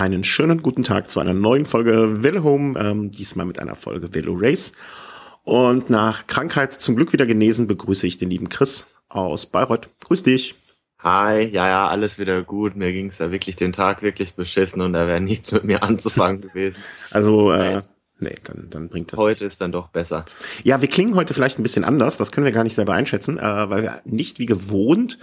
[0.00, 4.14] Einen schönen guten Tag zu einer neuen Folge Velo Home, ähm, diesmal mit einer Folge
[4.14, 4.72] Velo Race.
[5.44, 9.90] Und nach Krankheit zum Glück wieder genesen begrüße ich den lieben Chris aus Bayreuth.
[10.00, 10.54] Grüß dich.
[11.00, 12.76] Hi, ja, ja, alles wieder gut.
[12.76, 16.40] Mir ging's ja wirklich den Tag wirklich beschissen und da wäre nichts mit mir anzufangen
[16.40, 16.78] gewesen.
[17.10, 17.82] Also, äh,
[18.20, 19.20] nee, dann, dann bringt das.
[19.20, 19.52] Heute nicht.
[19.52, 20.24] ist dann doch besser.
[20.64, 22.16] Ja, wir klingen heute vielleicht ein bisschen anders.
[22.16, 25.18] Das können wir gar nicht selber einschätzen, äh, weil wir nicht wie gewohnt.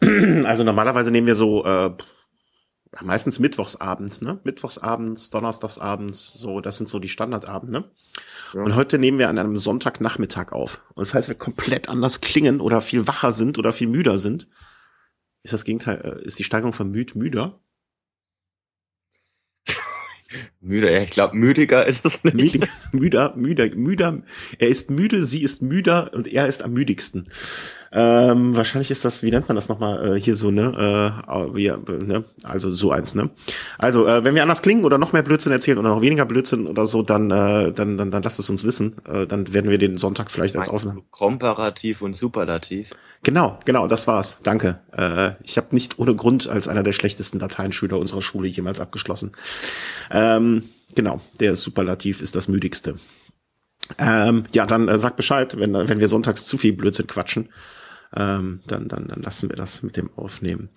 [0.44, 1.92] also normalerweise nehmen wir so äh,
[3.02, 4.38] meistens mittwochsabends, ne?
[4.44, 7.90] Mittwochsabends, donnerstagsabends, so, das sind so die Standardabende.
[8.54, 8.62] Ja.
[8.62, 10.82] Und heute nehmen wir an einem Sonntagnachmittag auf.
[10.94, 14.48] Und falls wir komplett anders klingen oder viel wacher sind oder viel müder sind,
[15.42, 17.60] ist das Gegenteil, äh, ist die Steigerung von müd müder?
[20.60, 22.34] Müder, ja, ich glaube, müdiger ist es nicht.
[22.34, 24.22] Müdiger, müder, müder, müder.
[24.58, 27.30] Er ist müde, sie ist müder und er ist am müdigsten.
[27.98, 31.14] Ähm, wahrscheinlich ist das, wie nennt man das nochmal, äh, hier so, ne?
[31.26, 32.24] Äh, ja, ne?
[32.42, 33.30] Also so eins, ne?
[33.78, 36.66] Also, äh, wenn wir anders klingen oder noch mehr Blödsinn erzählen oder noch weniger Blödsinn
[36.66, 38.96] oder so, dann, äh, dann, dann, dann lasst es uns wissen.
[39.06, 41.04] Äh, dann werden wir den Sonntag vielleicht als Aufnahme.
[41.10, 42.90] Komparativ und Superlativ.
[43.22, 44.40] Genau, genau, das war's.
[44.42, 44.80] Danke.
[44.92, 49.32] Äh, ich habe nicht ohne Grund als einer der schlechtesten Lateinschüler unserer Schule jemals abgeschlossen.
[50.10, 52.96] Ähm, genau, der Superlativ ist das müdigste.
[53.96, 57.48] Ähm, ja, dann äh, sag Bescheid, wenn, wenn wir sonntags zu viel Blödsinn quatschen.
[58.14, 60.68] Ähm, dann, dann, dann lassen wir das mit dem aufnehmen.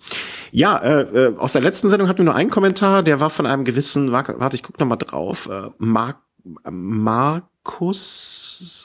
[0.50, 3.46] Ja, äh, äh, aus der letzten Sendung hatten wir nur einen Kommentar, der war von
[3.46, 6.22] einem gewissen, warte, ich guck noch mal drauf, äh, Mar
[7.62, 7.70] Markus,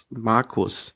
[0.10, 0.96] Markus.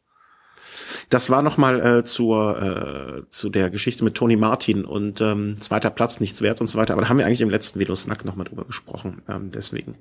[1.09, 5.89] Das war nochmal äh, zur äh, zu der Geschichte mit Tony Martin und ähm, zweiter
[5.89, 6.94] Platz nichts wert und so weiter.
[6.94, 9.22] Aber da haben wir eigentlich im letzten Video Snack nochmal drüber gesprochen.
[9.27, 9.95] Ähm, deswegen,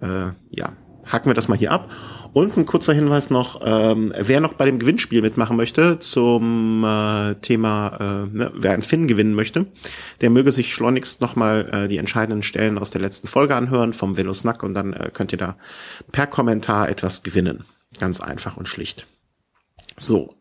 [0.00, 0.72] äh, ja,
[1.06, 1.90] hacken wir das mal hier ab.
[2.32, 7.34] Und ein kurzer Hinweis noch, ähm, wer noch bei dem Gewinnspiel mitmachen möchte zum äh,
[7.36, 9.66] Thema, äh, ne, wer einen Finn gewinnen möchte,
[10.20, 14.18] der möge sich schleunigst nochmal äh, die entscheidenden Stellen aus der letzten Folge anhören vom
[14.18, 15.56] Velo Snack und dann äh, könnt ihr da
[16.12, 17.64] per Kommentar etwas gewinnen.
[17.98, 19.06] Ganz einfach und schlicht.
[19.96, 20.34] So,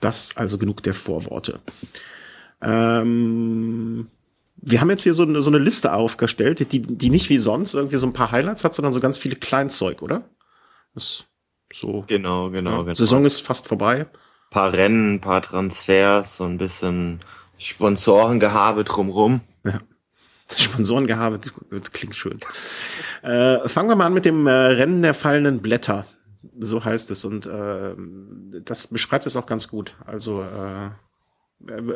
[0.00, 1.60] das also genug der Vorworte.
[2.60, 4.08] Ähm,
[4.62, 7.74] wir haben jetzt hier so eine, so eine Liste aufgestellt, die, die nicht wie sonst
[7.74, 10.24] irgendwie so ein paar Highlights hat, sondern so ganz viele Kleinzeug, oder?
[10.94, 11.24] Das
[11.72, 12.04] so.
[12.06, 12.94] Genau, genau, ja, genau.
[12.94, 14.06] Saison ist fast vorbei.
[14.50, 17.20] Paar Rennen, paar Transfers, so ein bisschen
[17.58, 19.40] Sponsorengehabe drumrum.
[19.64, 19.80] Ja.
[20.56, 21.38] Sponsorengehabe
[21.92, 22.40] klingt schön.
[23.22, 26.06] äh, fangen wir mal an mit dem äh, Rennen der fallenden Blätter.
[26.58, 27.94] So heißt es und äh,
[28.64, 29.96] das beschreibt es auch ganz gut.
[30.06, 30.90] Also äh,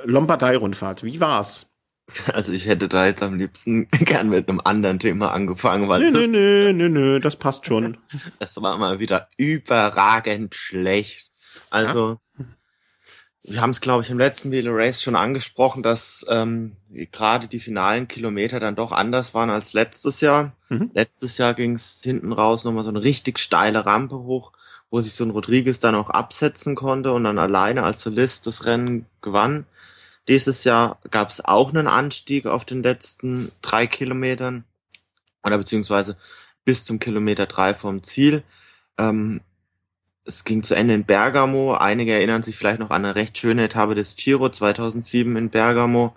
[0.04, 1.73] Lombardei-Rundfahrt, wie war's?
[2.32, 6.10] Also ich hätte da jetzt am liebsten gern mit einem anderen Thema angefangen, weil.
[6.10, 7.96] Nö, nö, nö, nö, nö, das passt schon.
[8.38, 11.30] Das war mal wieder überragend schlecht.
[11.70, 12.44] Also, ja?
[13.42, 16.76] wir haben es, glaube ich, im letzten Velo Race schon angesprochen, dass ähm,
[17.10, 20.52] gerade die finalen Kilometer dann doch anders waren als letztes Jahr.
[20.68, 20.90] Mhm.
[20.94, 24.52] Letztes Jahr ging es hinten raus nochmal so eine richtig steile Rampe hoch,
[24.90, 28.66] wo sich so ein Rodriguez dann auch absetzen konnte und dann alleine als Solist das
[28.66, 29.66] Rennen gewann.
[30.28, 34.64] Dieses Jahr gab es auch einen Anstieg auf den letzten drei Kilometern
[35.42, 36.16] oder beziehungsweise
[36.64, 38.42] bis zum Kilometer drei vom Ziel.
[38.98, 39.42] Ähm,
[40.24, 41.74] es ging zu Ende in Bergamo.
[41.74, 46.16] Einige erinnern sich vielleicht noch an eine recht schöne Etappe des Giro 2007 in Bergamo.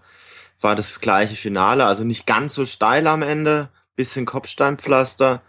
[0.62, 5.42] War das gleiche Finale, also nicht ganz so steil am Ende, bisschen Kopfsteinpflaster,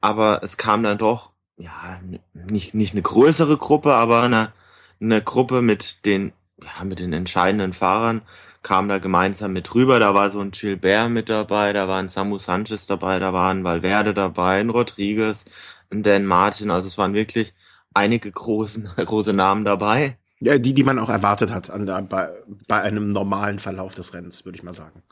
[0.00, 2.00] aber es kam dann doch, ja,
[2.32, 4.52] nicht, nicht eine größere Gruppe, aber eine,
[5.00, 6.32] eine Gruppe mit den
[6.62, 8.22] ja, mit den entscheidenden Fahrern
[8.62, 9.98] kam da gemeinsam mit rüber.
[9.98, 13.64] Da war so ein Gilbert mit dabei, da war ein Samu Sanchez dabei, da waren
[13.64, 15.44] Valverde dabei, ein Rodriguez,
[15.90, 16.70] ein Dan Martin.
[16.70, 17.54] Also es waren wirklich
[17.94, 20.16] einige großen, große Namen dabei.
[20.40, 22.30] Ja, die, die man auch erwartet hat an der, bei,
[22.68, 25.02] bei einem normalen Verlauf des Rennens, würde ich mal sagen.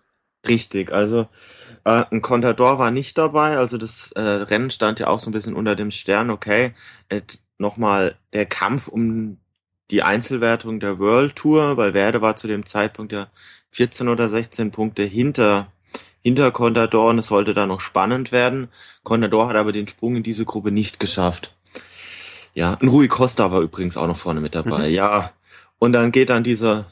[0.46, 1.26] Richtig, also
[1.84, 5.32] äh, ein Contador war nicht dabei, also das äh, Rennen stand ja auch so ein
[5.32, 6.74] bisschen unter dem Stern, okay.
[7.08, 7.22] Äh,
[7.58, 9.38] Nochmal der Kampf um
[9.90, 13.28] die Einzelwertung der World Tour, weil Werde war zu dem Zeitpunkt ja
[13.70, 15.72] 14 oder 16 Punkte hinter
[16.26, 18.66] hinter Contador und es sollte da noch spannend werden.
[19.04, 21.54] Contador hat aber den Sprung in diese Gruppe nicht geschafft.
[22.52, 24.88] Ja, ein Rui Costa war übrigens auch noch vorne mit dabei.
[24.88, 24.94] Mhm.
[24.94, 25.30] Ja,
[25.78, 26.86] und dann geht dann diese,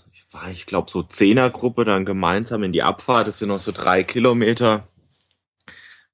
[0.52, 3.26] ich glaube so Zehnergruppe dann gemeinsam in die Abfahrt.
[3.26, 4.86] Das sind noch so drei Kilometer.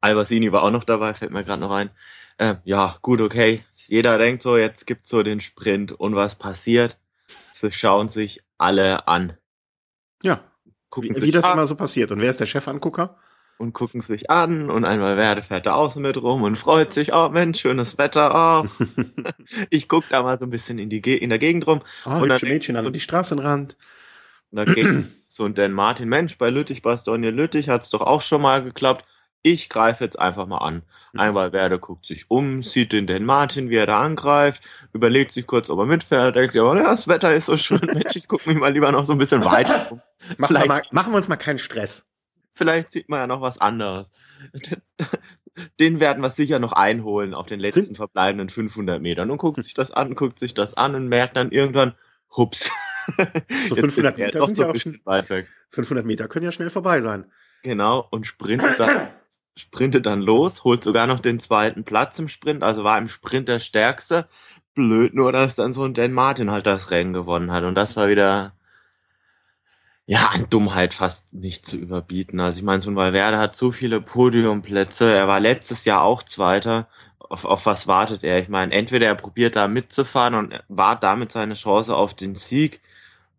[0.00, 1.90] Albasini war auch noch dabei, fällt mir gerade noch ein.
[2.38, 3.64] Äh, ja, gut, okay.
[3.88, 6.98] Jeder denkt so, jetzt gibt's so den Sprint und was passiert?
[7.52, 9.36] Sie schauen sich alle an.
[10.22, 10.44] Ja.
[10.88, 11.52] Gucken wie, wie das an.
[11.52, 12.10] immer so passiert.
[12.10, 13.16] Und wer ist der Chefangucker?
[13.58, 17.12] Und gucken sich an und einmal Werde fährt da außen mit rum und freut sich,
[17.12, 18.84] oh Mensch, schönes Wetter, oh.
[19.70, 21.82] ich guck da mal so ein bisschen in, die Ge in der Gegend rum.
[22.06, 23.76] Oh, und dann Mädchen so, an die Straßenrand.
[24.50, 24.86] Und da geht
[25.28, 29.04] so ein Dan Martin, Mensch, bei Lüttich, Bastogne Lüttich hat's doch auch schon mal geklappt
[29.42, 30.82] ich greife jetzt einfach mal an.
[31.12, 31.20] Mhm.
[31.20, 35.46] Ein Valverde guckt sich um, sieht den den Martin, wie er da angreift, überlegt sich
[35.46, 38.28] kurz, ob er mitfährt, denkt sich, aber ja, das Wetter ist so schön, Mensch, ich
[38.28, 40.00] gucke mich mal lieber noch so ein bisschen weiter um.
[40.36, 42.06] machen, wir mal, machen wir uns mal keinen Stress.
[42.52, 44.06] Vielleicht sieht man ja noch was anderes.
[45.78, 49.74] Den werden wir sicher noch einholen auf den letzten verbleibenden 500 Metern und guckt sich
[49.74, 51.94] das an, guckt sich das an und merkt dann irgendwann,
[52.36, 52.70] hups.
[53.68, 55.48] So 500 Meter sind ja auch schon, weit weg.
[55.70, 57.30] 500 Meter können ja schnell vorbei sein.
[57.62, 59.08] Genau, und sprintet dann,
[59.60, 63.48] sprintet dann los, holt sogar noch den zweiten Platz im Sprint, also war im Sprint
[63.48, 64.28] der Stärkste.
[64.74, 67.64] Blöd nur, dass dann so ein Dan Martin halt das Rennen gewonnen hat.
[67.64, 68.52] Und das war wieder,
[70.06, 72.40] ja, an Dummheit fast nicht zu überbieten.
[72.40, 75.12] Also ich meine, so ein Valverde hat so viele Podiumplätze.
[75.12, 76.88] Er war letztes Jahr auch Zweiter.
[77.18, 78.38] Auf, auf was wartet er?
[78.40, 82.80] Ich meine, entweder er probiert da mitzufahren und wart damit seine Chance auf den Sieg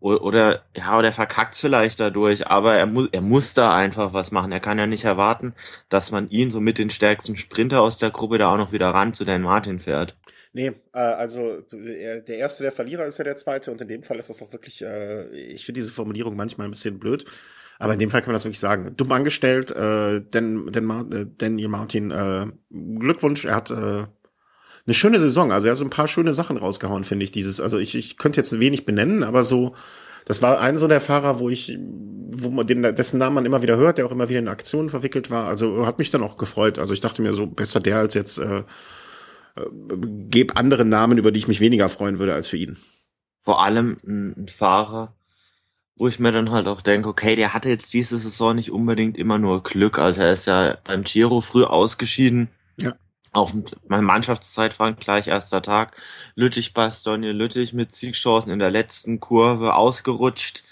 [0.01, 4.31] oder, ja, oder er verkackt's vielleicht dadurch, aber er muss, er muss da einfach was
[4.31, 4.51] machen.
[4.51, 5.53] Er kann ja nicht erwarten,
[5.89, 8.89] dass man ihn so mit den stärksten Sprinter aus der Gruppe da auch noch wieder
[8.89, 10.17] ran zu Dan Martin fährt.
[10.53, 14.17] Nee, äh, also der erste der Verlierer ist ja der zweite und in dem Fall
[14.17, 17.23] ist das auch wirklich, äh, ich finde diese Formulierung manchmal ein bisschen blöd,
[17.79, 18.93] aber in dem Fall kann man das wirklich sagen.
[18.97, 24.03] Dumm angestellt, äh, denn, denn äh, Daniel Martin, äh, Glückwunsch, er hat äh,
[24.85, 25.51] eine schöne Saison.
[25.51, 27.31] Also er hat so ein paar schöne Sachen rausgehauen, finde ich.
[27.31, 29.75] Dieses, also ich, ich könnte jetzt wenig benennen, aber so,
[30.25, 31.77] das war ein so der Fahrer, wo ich,
[32.31, 34.89] wo man den, dessen Namen man immer wieder hört, der auch immer wieder in Aktionen
[34.89, 35.47] verwickelt war.
[35.47, 36.79] Also hat mich dann auch gefreut.
[36.79, 38.63] Also ich dachte mir so, besser der als jetzt, äh,
[39.55, 39.61] äh,
[40.29, 42.77] geb andere Namen, über die ich mich weniger freuen würde als für ihn.
[43.41, 45.15] Vor allem ein Fahrer,
[45.95, 49.17] wo ich mir dann halt auch denke, okay, der hatte jetzt diese Saison nicht unbedingt
[49.17, 49.99] immer nur Glück.
[49.99, 52.49] Also er ist ja beim Giro früh ausgeschieden.
[53.33, 53.53] Auf
[53.87, 55.95] mein Mannschaftszeitfahren gleich erster Tag.
[56.35, 60.63] Lüttich Bastogne Lüttich mit Siegchancen in der letzten Kurve ausgerutscht.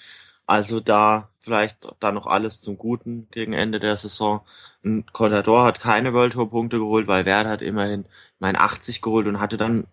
[0.45, 4.41] Also da vielleicht da noch alles zum Guten gegen Ende der Saison.
[4.83, 8.05] Ein Contador hat keine World Tour Punkte geholt, weil Werder hat immerhin
[8.39, 9.87] mein 80 geholt und hatte dann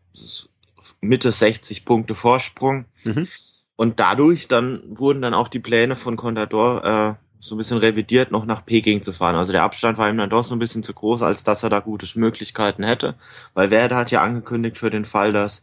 [1.01, 2.87] Mitte 60 Punkte Vorsprung.
[3.05, 3.29] Mhm.
[3.77, 8.31] Und dadurch dann wurden dann auch die Pläne von Contador äh, so ein bisschen revidiert,
[8.31, 9.37] noch nach Peking zu fahren.
[9.37, 11.71] Also der Abstand war ihm dann doch so ein bisschen zu groß, als dass er
[11.71, 13.15] da gute Möglichkeiten hätte.
[13.55, 15.63] Weil Werder hat ja angekündigt für den Fall, dass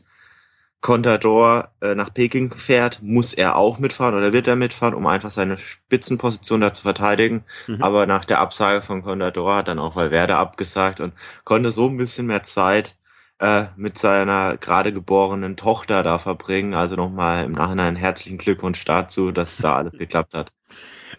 [0.83, 5.31] Contador äh, nach Peking fährt, muss er auch mitfahren oder wird er mitfahren, um einfach
[5.31, 7.45] seine Spitzenposition da zu verteidigen.
[7.67, 7.81] Mhm.
[7.81, 11.13] Aber nach der Absage von Contador hat dann auch Valverde abgesagt und
[11.45, 12.97] konnte so ein bisschen mehr Zeit
[13.39, 16.73] äh, mit seiner gerade geborenen Tochter da verbringen.
[16.73, 20.51] Also nochmal im Nachhinein herzlichen Glückwunsch dazu, dass da alles geklappt hat.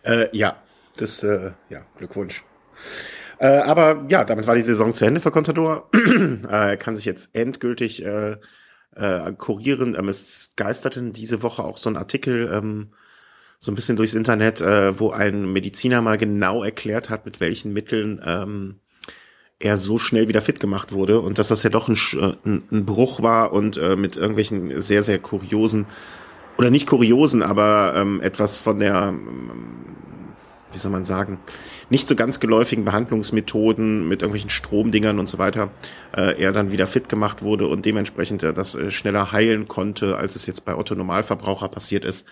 [0.03, 0.63] Äh, ja,
[0.97, 2.45] das, äh, ja, Glückwunsch.
[3.39, 5.89] Äh, aber ja, damit war die Saison zu Ende für Contador.
[5.95, 8.37] äh, er kann sich jetzt endgültig äh,
[8.95, 9.97] äh, kurieren.
[9.99, 12.93] Ähm, es geisterten diese Woche auch so ein Artikel ähm,
[13.59, 17.73] so ein bisschen durchs Internet, äh, wo ein Mediziner mal genau erklärt hat, mit welchen
[17.73, 18.81] Mitteln ähm,
[19.59, 22.63] er so schnell wieder fit gemacht wurde und dass das ja doch ein, äh, ein,
[22.71, 25.87] ein Bruch war und äh, mit irgendwelchen sehr, sehr kuriosen
[26.59, 29.84] oder nicht kuriosen, aber ähm, etwas von der, ähm,
[30.75, 31.39] wie soll man sagen,
[31.91, 35.71] nicht so ganz geläufigen Behandlungsmethoden mit irgendwelchen Stromdingern und so weiter,
[36.17, 40.17] äh, er dann wieder fit gemacht wurde und dementsprechend er das äh, schneller heilen konnte,
[40.17, 42.27] als es jetzt bei Otto Normalverbraucher passiert ist.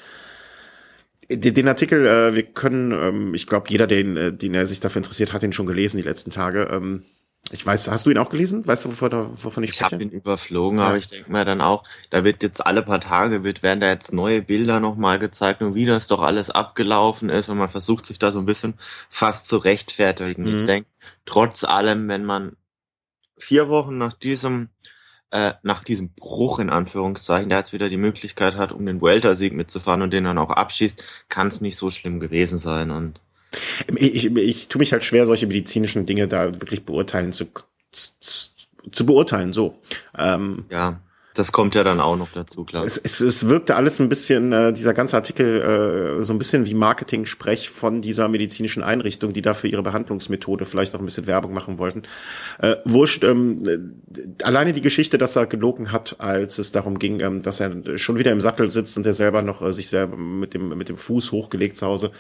[1.31, 5.01] Den, Artikel, äh, wir können, ähm, ich glaube, jeder, den, äh, den er sich dafür
[5.01, 6.69] interessiert, hat ihn schon gelesen die letzten Tage.
[6.71, 7.05] Ähm,
[7.51, 8.67] ich weiß, hast du ihn auch gelesen?
[8.67, 9.87] Weißt du, wovon, ich spreche?
[9.89, 10.87] Ich habe ihn überflogen, ja.
[10.87, 13.89] aber ich denke mir dann auch, da wird jetzt alle paar Tage, wird, werden da
[13.89, 18.07] jetzt neue Bilder nochmal gezeigt und wie das doch alles abgelaufen ist und man versucht
[18.07, 18.75] sich da so ein bisschen
[19.11, 20.45] fast zu rechtfertigen.
[20.45, 20.61] Mhm.
[20.61, 20.91] Ich denke,
[21.25, 22.57] trotz allem, wenn man
[23.37, 24.69] vier Wochen nach diesem
[25.33, 29.53] äh, nach diesem Bruch in Anführungszeichen, der jetzt wieder die Möglichkeit hat, um den Welter-Sieg
[29.53, 33.21] mitzufahren und den dann auch abschießt, kann es nicht so schlimm gewesen sein und
[33.97, 37.47] ich, ich, ich tue mich halt schwer, solche medizinischen Dinge da wirklich beurteilen zu,
[37.91, 38.51] zu,
[38.91, 39.79] zu beurteilen, so.
[40.17, 41.01] Ähm, ja.
[41.35, 42.85] Das kommt ja dann auch noch dazu, klar.
[42.85, 46.67] Es, es, es wirkte alles ein bisschen, äh, dieser ganze Artikel, äh, so ein bisschen
[46.67, 51.55] wie Marketing-Sprech von dieser medizinischen Einrichtung, die dafür ihre Behandlungsmethode vielleicht auch ein bisschen Werbung
[51.55, 52.03] machen wollten.
[52.59, 57.21] Äh, wurscht, ähm, äh, alleine die Geschichte, dass er gelogen hat, als es darum ging,
[57.21, 60.19] ähm, dass er schon wieder im Sattel sitzt und er selber noch äh, sich selber
[60.19, 62.11] mit dem, mit dem Fuß hochgelegt zu Hause.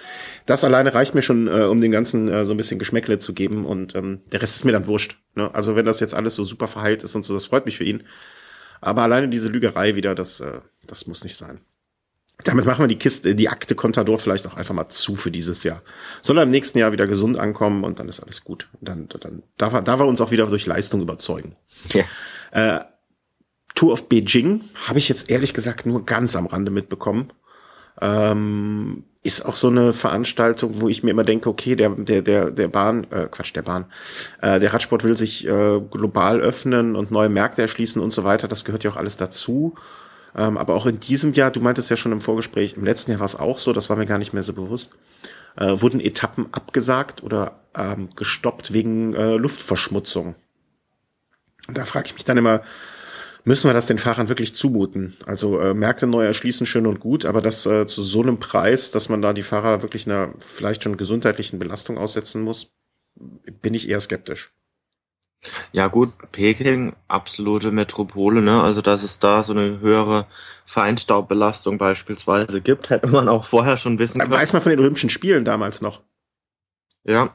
[0.46, 3.34] Das alleine reicht mir schon, äh, um den ganzen äh, so ein bisschen Geschmäckle zu
[3.34, 5.18] geben und ähm, der Rest ist mir dann wurscht.
[5.34, 5.54] Ne?
[5.54, 7.84] Also wenn das jetzt alles so super verheilt ist und so, das freut mich für
[7.84, 8.04] ihn.
[8.82, 11.60] Aber alleine diese Lügerei wieder, das, äh, das muss nicht sein.
[12.44, 15.62] Damit machen wir die Kiste, die Akte Contador vielleicht auch einfach mal zu für dieses
[15.62, 15.82] Jahr.
[16.22, 18.68] Soll er im nächsten Jahr wieder gesund ankommen und dann ist alles gut.
[18.80, 21.56] Dann, dann darf er, darf er uns auch wieder durch Leistung überzeugen.
[21.92, 22.04] Ja.
[22.50, 22.84] Äh,
[23.76, 27.32] Tour of Beijing habe ich jetzt ehrlich gesagt nur ganz am Rande mitbekommen.
[28.00, 32.50] Ähm, ist auch so eine Veranstaltung, wo ich mir immer denke, okay, der, der, der,
[32.50, 33.86] der Bahn, äh, Quatsch, der Bahn,
[34.40, 38.48] äh, der Radsport will sich äh, global öffnen und neue Märkte erschließen und so weiter.
[38.48, 39.74] Das gehört ja auch alles dazu.
[40.34, 43.20] Ähm, aber auch in diesem Jahr, du meintest ja schon im Vorgespräch, im letzten Jahr
[43.20, 44.96] war es auch so, das war mir gar nicht mehr so bewusst,
[45.56, 50.34] äh, wurden Etappen abgesagt oder ähm, gestoppt wegen äh, Luftverschmutzung.
[51.68, 52.62] Da frage ich mich dann immer,
[53.44, 55.16] müssen wir das den Fahrern wirklich zumuten?
[55.26, 58.90] Also äh, Märkte neu erschließen schön und gut, aber das äh, zu so einem Preis,
[58.90, 62.72] dass man da die Fahrer wirklich einer vielleicht schon gesundheitlichen Belastung aussetzen muss,
[63.14, 64.52] bin ich eher skeptisch.
[65.72, 68.62] Ja gut, Peking, absolute Metropole, ne?
[68.62, 70.26] Also dass es da so eine höhere
[70.66, 74.32] Feinstaubbelastung beispielsweise gibt, hätte man auch vorher schon wissen können.
[74.32, 76.02] Weiß man von den Olympischen Spielen damals noch.
[77.02, 77.34] Ja,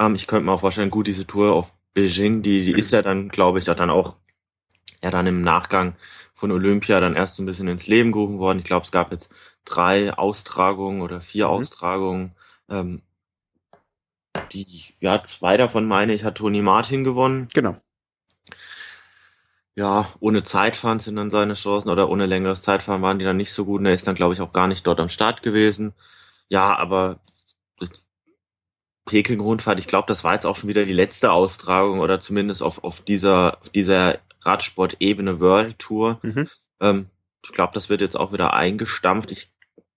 [0.00, 3.02] ähm, ich könnte mir auch vorstellen, gut, diese Tour auf Beijing, die, die ist ja
[3.02, 4.16] dann, glaube ich, ja dann auch
[5.02, 5.94] ja dann im Nachgang
[6.34, 8.58] von Olympia dann erst so ein bisschen ins Leben gerufen worden.
[8.58, 9.34] Ich glaube, es gab jetzt
[9.64, 11.52] drei Austragungen oder vier mhm.
[11.52, 12.34] Austragungen.
[12.68, 13.02] Ähm,
[14.52, 17.48] die, ja, zwei davon meine ich, hat Toni Martin gewonnen.
[17.54, 17.76] Genau.
[19.74, 23.52] Ja, ohne Zeitfahren sind dann seine Chancen oder ohne längeres Zeitfahren waren die dann nicht
[23.52, 23.80] so gut.
[23.80, 25.94] Und er ist dann, glaube ich, auch gar nicht dort am Start gewesen.
[26.48, 27.20] Ja, aber
[29.06, 32.84] Peking-Rundfahrt, ich glaube, das war jetzt auch schon wieder die letzte Austragung oder zumindest auf,
[32.84, 36.18] auf dieser, auf dieser Radsport-Ebene World Tour.
[36.22, 36.48] Mhm.
[36.80, 37.06] Ähm,
[37.44, 39.32] ich glaube, das wird jetzt auch wieder eingestampft.
[39.32, 39.50] Ich,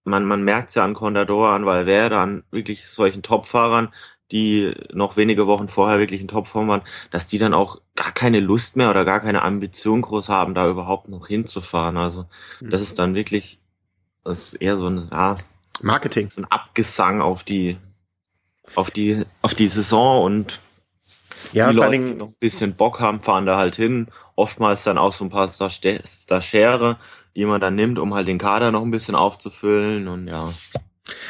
[0.04, 3.90] man, man merkt es ja an Contador, an Valverde, an wirklich solchen Topfahrern,
[4.32, 8.40] die noch wenige Wochen vorher wirklich in Topform waren, dass die dann auch gar keine
[8.40, 11.98] Lust mehr oder gar keine Ambition groß haben, da überhaupt noch hinzufahren.
[11.98, 12.26] Also
[12.60, 12.70] mhm.
[12.70, 13.60] das ist dann wirklich,
[14.24, 15.38] das ist eher so ein ja,
[15.82, 17.78] Marketing, so ein Abgesang auf die,
[18.76, 20.60] auf die, auf die Saison und
[21.52, 24.08] ja, die Leute, die noch ein bisschen Bock haben, fahren da halt hin.
[24.40, 26.98] Oftmals dann auch so ein paar Stagiaire,
[27.36, 30.50] die man dann nimmt, um halt den Kader noch ein bisschen aufzufüllen und ja.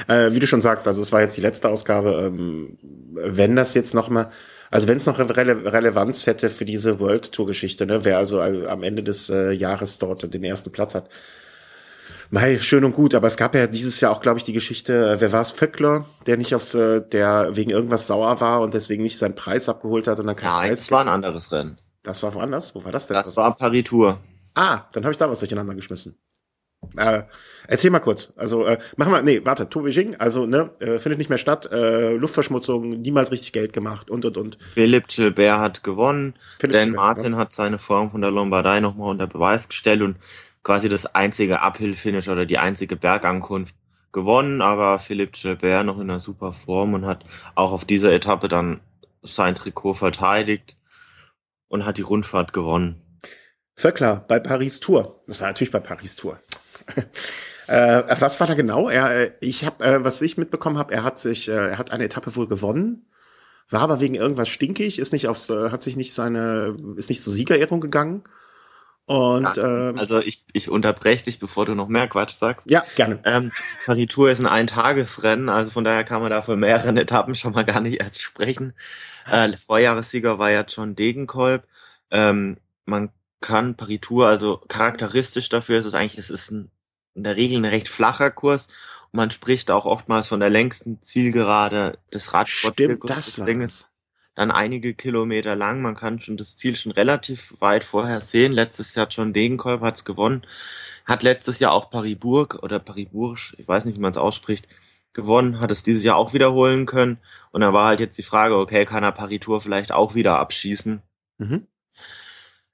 [0.07, 2.11] Äh, wie du schon sagst, also es war jetzt die letzte Ausgabe.
[2.25, 2.77] Ähm,
[3.13, 4.29] wenn das jetzt noch mal,
[4.69, 8.41] also wenn es noch Rele Relevanz hätte für diese World Tour Geschichte, ne, wer also
[8.41, 11.09] am Ende des äh, Jahres dort den ersten Platz hat,
[12.31, 15.13] Mei, schön und gut, aber es gab ja dieses Jahr auch, glaube ich, die Geschichte,
[15.13, 18.75] äh, wer war es, Vöckler, der nicht aufs, äh, der wegen irgendwas sauer war und
[18.75, 20.79] deswegen nicht seinen Preis abgeholt hat und dann kein Nein, Preis.
[20.81, 21.77] das war ein anderes Rennen.
[22.03, 22.75] Das war woanders?
[22.75, 23.15] Wo war das denn?
[23.15, 24.19] Das war Paris Tour.
[24.55, 26.17] Ah, dann habe ich da was durcheinander geschmissen.
[26.95, 27.23] Äh,
[27.67, 28.31] erzähl mal kurz.
[28.35, 31.69] Also äh, machen wir, nee, warte, Tour Beijing, also ne, äh, findet nicht mehr statt,
[31.71, 34.57] äh, Luftverschmutzung, niemals richtig Geld gemacht und und und.
[34.73, 37.37] Philipp Gilbert hat gewonnen, Philipp Dan Gilbert, Martin ja.
[37.37, 40.17] hat seine Form von der Lombardei nochmal unter Beweis gestellt und
[40.63, 43.75] quasi das einzige Uphill-Finish oder die einzige Bergankunft
[44.11, 47.25] gewonnen, aber Philipp Gilbert noch in einer super Form und hat
[47.55, 48.79] auch auf dieser Etappe dann
[49.21, 50.77] sein Trikot verteidigt
[51.69, 53.01] und hat die Rundfahrt gewonnen.
[53.75, 55.23] Vöckler bei Paris Tour.
[55.25, 56.37] Das war natürlich bei Paris Tour.
[57.67, 58.89] äh, was war da genau?
[58.89, 61.91] Er, äh, ich habe, äh, was ich mitbekommen habe, er hat sich, äh, er hat
[61.91, 63.09] eine Etappe wohl gewonnen,
[63.69, 67.21] war aber wegen irgendwas stinkig, ist nicht aufs, äh, hat sich nicht seine, ist nicht
[67.21, 68.23] zur Siegerehrung gegangen
[69.09, 72.69] und ja, ähm, also ich, ich unterbreche dich, bevor du noch mehr Quatsch sagst.
[72.69, 73.19] Ja, gerne.
[73.25, 73.51] Ähm,
[73.87, 77.53] Paris Tour ist ein Eintagesrennen, also von daher kann man da von mehreren Etappen schon
[77.53, 78.73] mal gar nicht erst sprechen.
[79.25, 81.65] Äh, Vorjahressieger war ja John Degenkolb.
[82.11, 83.09] Ähm, man
[83.41, 86.69] kann Paris Tour, also charakteristisch dafür ist es eigentlich, es ist ein,
[87.15, 88.67] in der Regel ein recht flacher Kurs
[89.11, 93.09] und man spricht auch oftmals von der längsten Zielgerade des Radsportzirkus.
[93.09, 93.47] Stimmt, das war
[94.35, 95.81] dann einige Kilometer lang.
[95.81, 98.53] Man kann schon das Ziel schon relativ weit vorher sehen.
[98.53, 100.45] Letztes Jahr John Degenkolb hat es gewonnen.
[101.05, 104.67] Hat letztes Jahr auch Paris-Bourg oder Paris-Bourg, ich weiß nicht, wie man es ausspricht,
[105.13, 105.59] gewonnen.
[105.59, 107.17] Hat es dieses Jahr auch wiederholen können.
[107.51, 111.01] Und da war halt jetzt die Frage, okay, kann er Paris-Tour vielleicht auch wieder abschießen?
[111.39, 111.67] Mhm.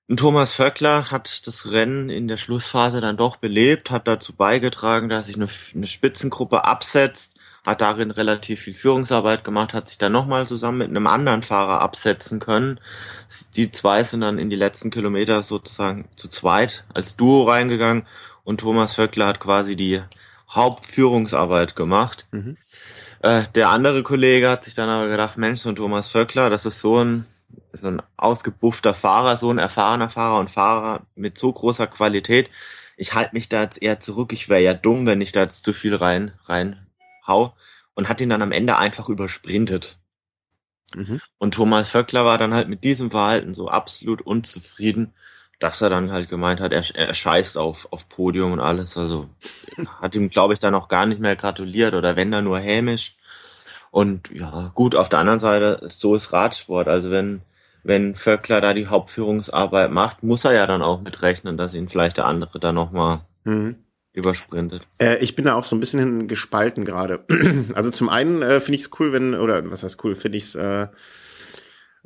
[0.07, 5.09] Und Thomas Vöckler hat das Rennen in der Schlussphase dann doch belebt, hat dazu beigetragen,
[5.09, 10.11] dass sich eine, eine Spitzengruppe absetzt hat darin relativ viel Führungsarbeit gemacht, hat sich dann
[10.11, 12.79] nochmal zusammen mit einem anderen Fahrer absetzen können.
[13.55, 18.05] Die zwei sind dann in die letzten Kilometer sozusagen zu zweit als Duo reingegangen
[18.43, 20.01] und Thomas Vöckler hat quasi die
[20.49, 22.27] Hauptführungsarbeit gemacht.
[22.31, 22.57] Mhm.
[23.21, 26.67] Äh, der andere Kollege hat sich dann aber gedacht, Mensch, so ein Thomas Vöckler, das
[26.67, 27.25] ist so ein,
[27.73, 32.51] so ein ausgebuffter Fahrer, so ein erfahrener Fahrer und Fahrer mit so großer Qualität.
[32.95, 34.31] Ich halte mich da jetzt eher zurück.
[34.31, 36.84] Ich wäre ja dumm, wenn ich da jetzt zu viel rein, rein
[37.27, 37.55] hau
[37.93, 39.97] und hat ihn dann am Ende einfach übersprintet.
[40.93, 41.21] Mhm.
[41.37, 45.13] Und Thomas Vöckler war dann halt mit diesem Verhalten so absolut unzufrieden,
[45.59, 48.97] dass er dann halt gemeint hat, er, er scheißt auf, auf Podium und alles.
[48.97, 49.29] Also
[50.01, 53.15] hat ihm, glaube ich, dann auch gar nicht mehr gratuliert oder wenn da nur hämisch.
[53.91, 56.89] Und ja, gut, auf der anderen Seite, so ist Radsport.
[56.89, 57.41] Also wenn,
[57.83, 62.17] wenn Vöckler da die Hauptführungsarbeit macht, muss er ja dann auch mitrechnen, dass ihn vielleicht
[62.17, 63.84] der andere da nochmal mhm
[64.15, 64.87] übersprintet.
[64.97, 67.23] Äh, ich bin da auch so ein bisschen gespalten gerade.
[67.73, 70.45] Also zum einen äh, finde ich es cool, wenn, oder was heißt cool, finde ich
[70.45, 70.87] es äh,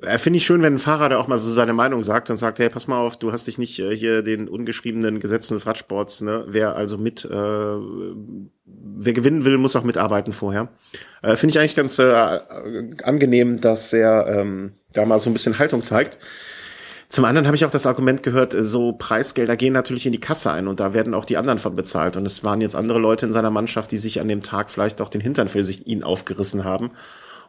[0.02, 2.38] äh, Finde ich schön, wenn ein Fahrer da auch mal so seine Meinung sagt und
[2.38, 5.68] sagt, hey, pass mal auf, du hast dich nicht äh, hier den ungeschriebenen Gesetzen des
[5.68, 6.46] Radsports, ne?
[6.48, 10.70] Wer also mit, äh, wer gewinnen will, muss auch mitarbeiten vorher.
[11.22, 12.40] Äh, Finde ich eigentlich ganz äh,
[13.04, 16.18] angenehm, dass er ähm, da mal so ein bisschen Haltung zeigt.
[17.10, 20.52] Zum anderen habe ich auch das Argument gehört, so Preisgelder gehen natürlich in die Kasse
[20.52, 22.16] ein und da werden auch die anderen von bezahlt.
[22.16, 25.02] Und es waren jetzt andere Leute in seiner Mannschaft, die sich an dem Tag vielleicht
[25.02, 26.92] auch den Hintern für sich ihn aufgerissen haben.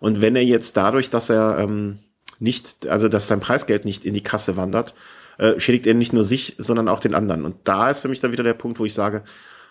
[0.00, 1.99] Und wenn er jetzt dadurch, dass er ähm,
[2.38, 4.95] nicht, also dass sein Preisgeld nicht in die Kasse wandert,
[5.37, 7.45] äh, schädigt er nicht nur sich, sondern auch den anderen.
[7.45, 9.25] Und da ist für mich dann wieder der Punkt, wo ich sage,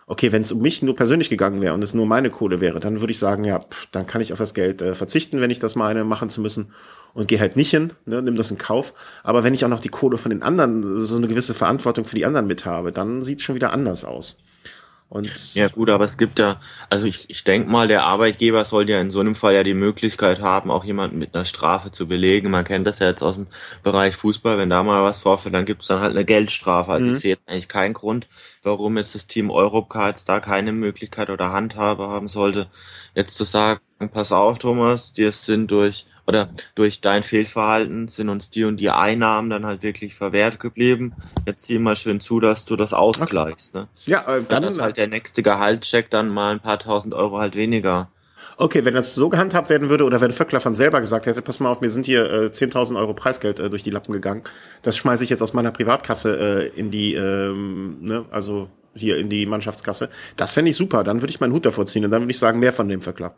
[0.05, 2.79] okay, wenn es um mich nur persönlich gegangen wäre und es nur meine Kohle wäre,
[2.79, 5.50] dann würde ich sagen, ja, pff, dann kann ich auf das Geld äh, verzichten, wenn
[5.50, 6.74] ich das meine, machen zu müssen
[7.13, 8.93] und gehe halt nicht hin, ne, nimm das in Kauf.
[9.23, 12.15] Aber wenn ich auch noch die Kohle von den anderen, so eine gewisse Verantwortung für
[12.15, 14.37] die anderen mit habe, dann sieht es schon wieder anders aus.
[15.09, 16.61] Und ja gut, aber es gibt ja,
[16.91, 19.73] also ich, ich denke mal, der Arbeitgeber soll ja in so einem Fall ja die
[19.73, 22.51] Möglichkeit haben, auch jemanden mit einer Strafe zu belegen.
[22.51, 23.47] Man kennt das ja jetzt aus dem
[23.81, 26.91] Bereich Fußball, wenn da mal was vorfällt, dann gibt es dann halt eine Geldstrafe.
[26.91, 27.13] Also mhm.
[27.13, 28.27] ich sehe jetzt eigentlich keinen Grund,
[28.61, 32.67] warum jetzt das Team Europcar jetzt da keine Möglichkeit oder Handhabe haben sollte,
[33.15, 33.81] jetzt zu sagen,
[34.13, 38.91] pass auf, Thomas, dir sind durch oder durch dein Fehlverhalten sind uns die und die
[38.91, 41.13] Einnahmen dann halt wirklich verwehrt geblieben.
[41.48, 43.75] Jetzt zieh mal schön zu, dass du das ausgleichst.
[43.75, 43.83] Okay.
[43.83, 43.89] Ne?
[44.05, 47.55] Ja, äh, dann ist halt der nächste Gehaltscheck dann mal ein paar tausend Euro halt
[47.55, 48.09] weniger.
[48.57, 51.59] Okay, wenn das so gehandhabt werden würde oder wenn Vöckler von selber gesagt hätte, pass
[51.59, 54.43] mal auf, mir sind hier äh, 10.000 Euro Preisgeld äh, durch die Lappen gegangen,
[54.83, 59.29] das schmeiße ich jetzt aus meiner Privatkasse äh, in die, ähm, ne, also hier in
[59.29, 60.09] die Mannschaftskasse.
[60.36, 62.39] Das fände ich super, dann würde ich meinen Hut davor ziehen und dann würde ich
[62.39, 63.33] sagen, mehr von dem Vöckler.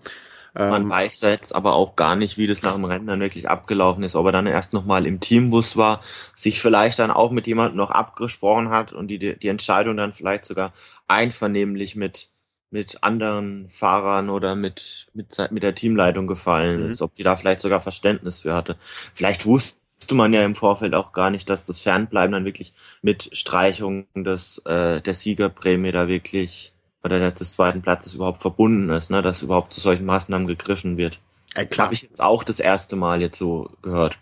[0.53, 3.49] Man ähm, weiß jetzt aber auch gar nicht, wie das nach dem Rennen dann wirklich
[3.49, 6.01] abgelaufen ist, ob er dann erst nochmal im Teambus war,
[6.35, 10.43] sich vielleicht dann auch mit jemandem noch abgesprochen hat und die, die Entscheidung dann vielleicht
[10.43, 10.73] sogar
[11.07, 12.27] einvernehmlich mit,
[12.69, 16.91] mit anderen Fahrern oder mit, mit, mit der Teamleitung gefallen mhm.
[16.91, 18.75] ist, ob die da vielleicht sogar Verständnis für hatte.
[19.13, 19.75] Vielleicht wusste
[20.11, 24.57] man ja im Vorfeld auch gar nicht, dass das Fernbleiben dann wirklich mit Streichung des,
[24.65, 26.70] äh, der Siegerprämie da wirklich
[27.03, 31.19] oder des zweiten Platzes überhaupt verbunden ist, ne, dass überhaupt zu solchen Maßnahmen gegriffen wird.
[31.55, 31.85] Äh, klar.
[31.85, 34.17] Habe ich jetzt auch das erste Mal jetzt so gehört.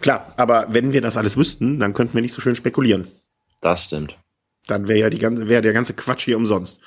[0.00, 3.08] Klar, aber wenn wir das alles wüssten, dann könnten wir nicht so schön spekulieren.
[3.60, 4.18] Das stimmt.
[4.66, 6.80] Dann wäre ja die ganze, wäre der ganze Quatsch hier umsonst,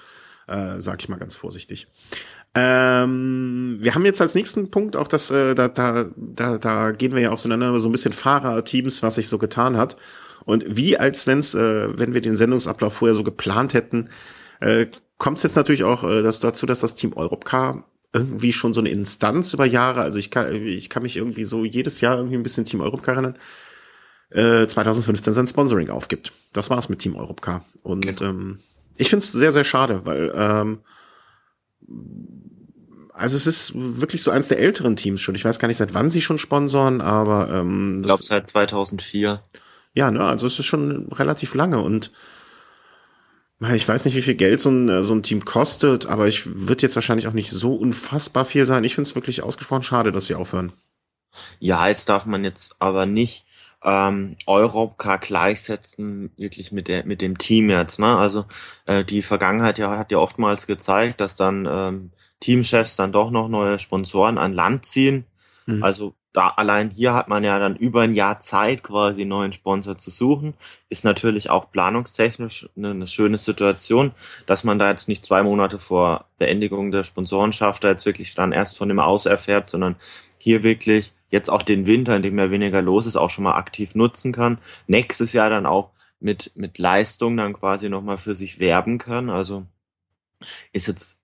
[0.48, 1.88] äh, sag ich mal ganz vorsichtig.
[2.54, 7.14] Ähm, wir haben jetzt als nächsten Punkt auch das, äh, da, da, da, da gehen
[7.14, 9.98] wir ja auch so einander so ein bisschen Fahrerteams, was sich so getan hat.
[10.46, 14.10] Und wie als wenn's, äh, wenn wir den Sendungsablauf vorher so geplant hätten,
[14.62, 14.88] äh,
[15.18, 18.80] kommt es jetzt natürlich auch äh, das dazu, dass das Team Europcar irgendwie schon so
[18.80, 22.38] eine Instanz über Jahre, also ich kann, ich kann mich irgendwie so jedes Jahr irgendwie
[22.38, 23.38] ein bisschen Team Europcar erinnern,
[24.30, 26.32] äh, 2015 sein Sponsoring aufgibt.
[26.54, 27.66] Das war's mit Team Europcar.
[27.84, 28.22] Und genau.
[28.22, 28.60] ähm,
[28.98, 30.80] ich finde es sehr, sehr schade, weil ähm,
[33.14, 35.36] also es ist wirklich so eins der älteren Teams schon.
[35.36, 39.42] Ich weiß gar nicht, seit wann sie schon sponsoren, aber ähm, ich glaube seit 2004.
[39.94, 42.12] Ja, ne, also es ist schon relativ lange und
[43.62, 46.44] ich weiß nicht, wie viel Geld so ein, äh, so ein Team kostet, aber ich
[46.46, 48.84] wird jetzt wahrscheinlich auch nicht so unfassbar viel sein.
[48.84, 50.74] Ich finde es wirklich ausgesprochen schade, dass sie aufhören.
[51.60, 53.46] Ja, jetzt darf man jetzt aber nicht
[53.84, 58.00] ähm, Europcar gleichsetzen, wirklich mit der mit dem Team jetzt.
[58.00, 58.18] Ne?
[58.18, 58.46] Also
[58.86, 63.48] äh, die Vergangenheit ja hat ja oftmals gezeigt, dass dann ähm, Teamchefs dann doch noch
[63.48, 65.26] neue Sponsoren an Land ziehen.
[65.66, 65.84] Mhm.
[65.84, 69.54] Also da allein hier hat man ja dann über ein Jahr Zeit, quasi einen neuen
[69.54, 70.54] Sponsor zu suchen.
[70.90, 74.12] Ist natürlich auch planungstechnisch eine, eine, schöne Situation,
[74.46, 78.52] dass man da jetzt nicht zwei Monate vor Beendigung der Sponsorenschaft da jetzt wirklich dann
[78.52, 79.96] erst von dem Aus erfährt, sondern
[80.38, 83.56] hier wirklich jetzt auch den Winter, in dem ja weniger los ist, auch schon mal
[83.56, 84.58] aktiv nutzen kann.
[84.88, 89.30] Nächstes Jahr dann auch mit, mit Leistung dann quasi nochmal für sich werben kann.
[89.30, 89.66] Also
[90.74, 91.18] ist jetzt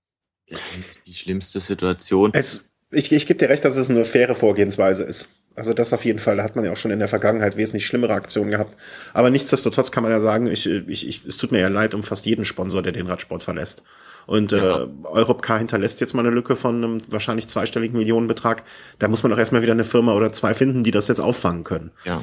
[1.05, 2.31] die schlimmste Situation.
[2.33, 5.29] Es ich, ich gebe dir recht, dass es eine faire Vorgehensweise ist.
[5.55, 7.85] Also das auf jeden Fall, da hat man ja auch schon in der Vergangenheit wesentlich
[7.85, 8.77] schlimmere Aktionen gehabt.
[9.13, 12.03] Aber nichtsdestotrotz kann man ja sagen, ich, ich, ich, es tut mir ja leid um
[12.03, 13.83] fast jeden Sponsor, der den Radsport verlässt.
[14.27, 14.83] Und ja.
[14.83, 18.63] äh, Europcar hinterlässt jetzt mal eine Lücke von einem wahrscheinlich zweistelligen Millionenbetrag.
[18.99, 21.63] Da muss man doch erstmal wieder eine Firma oder zwei finden, die das jetzt auffangen
[21.63, 21.91] können.
[22.05, 22.21] Ja.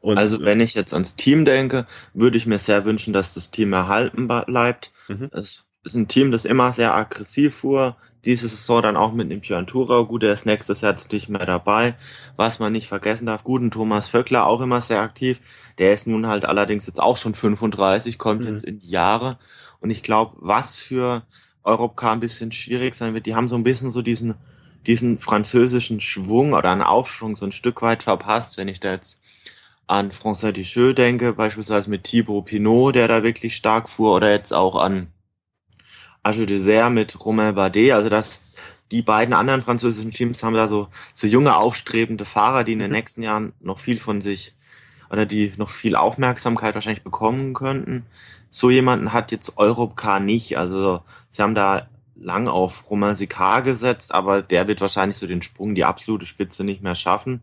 [0.00, 3.50] Und, also wenn ich jetzt ans Team denke, würde ich mir sehr wünschen, dass das
[3.50, 4.92] Team erhalten bleibt.
[5.08, 5.30] Mhm.
[5.32, 9.40] Es ist ein Team, das immer sehr aggressiv fuhr, diese Saison dann auch mit dem
[9.40, 10.06] Björn Thurau.
[10.06, 11.94] Gut, der ist nächstes Jahr jetzt nicht mehr dabei.
[12.36, 15.40] Was man nicht vergessen darf, guten Thomas Vöckler auch immer sehr aktiv.
[15.78, 18.54] Der ist nun halt allerdings jetzt auch schon 35, kommt mhm.
[18.54, 19.38] jetzt in die Jahre.
[19.80, 21.22] Und ich glaube, was für
[21.64, 24.34] Europcar ein bisschen schwierig sein wird, die haben so ein bisschen so diesen,
[24.86, 29.20] diesen französischen Schwung oder einen Aufschwung so ein Stück weit verpasst, wenn ich da jetzt
[29.88, 34.52] an François Ducheux denke, beispielsweise mit Thibaut Pinot, der da wirklich stark fuhr, oder jetzt
[34.52, 35.08] auch an
[36.22, 37.92] Age Dessert mit Romain Bardet.
[37.92, 38.44] Also das,
[38.90, 42.90] die beiden anderen französischen Teams haben da so, so junge, aufstrebende Fahrer, die in den
[42.90, 42.96] mhm.
[42.96, 44.54] nächsten Jahren noch viel von sich
[45.10, 48.06] oder die noch viel Aufmerksamkeit wahrscheinlich bekommen könnten.
[48.50, 50.56] So jemanden hat jetzt Europcar nicht.
[50.58, 55.42] Also sie haben da lang auf Romain Sicard gesetzt, aber der wird wahrscheinlich so den
[55.42, 57.42] Sprung, die absolute Spitze nicht mehr schaffen.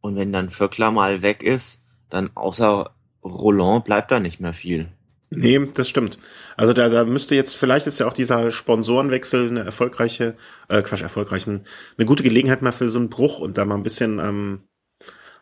[0.00, 2.90] Und wenn dann Vöckler mal weg ist, dann außer
[3.24, 4.88] Roland bleibt da nicht mehr viel.
[5.30, 6.18] Nee, das stimmt.
[6.56, 10.36] Also da, da müsste jetzt, vielleicht ist ja auch dieser Sponsorenwechsel eine erfolgreiche,
[10.68, 11.64] äh, Quatsch, erfolgreichen,
[11.98, 14.60] eine gute Gelegenheit mal für so einen Bruch und da mal ein bisschen ähm,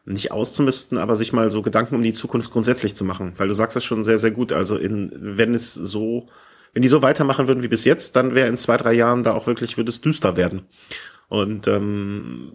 [0.05, 3.33] nicht auszumisten, aber sich mal so Gedanken um die Zukunft grundsätzlich zu machen.
[3.37, 4.53] Weil du sagst das schon sehr, sehr gut.
[4.53, 6.29] Also in, wenn es so,
[6.72, 9.35] wenn die so weitermachen würden wie bis jetzt, dann wäre in zwei, drei Jahren da
[9.35, 10.62] auch wirklich, würde es düster werden.
[11.29, 12.53] Und ähm,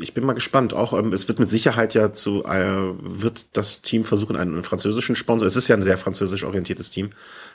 [0.00, 0.74] ich bin mal gespannt.
[0.74, 5.16] Auch ähm, es wird mit Sicherheit ja zu äh, wird das Team versuchen, einen, französischen
[5.16, 5.46] Sponsor.
[5.46, 7.10] Es ist ja ein sehr französisch orientiertes Team,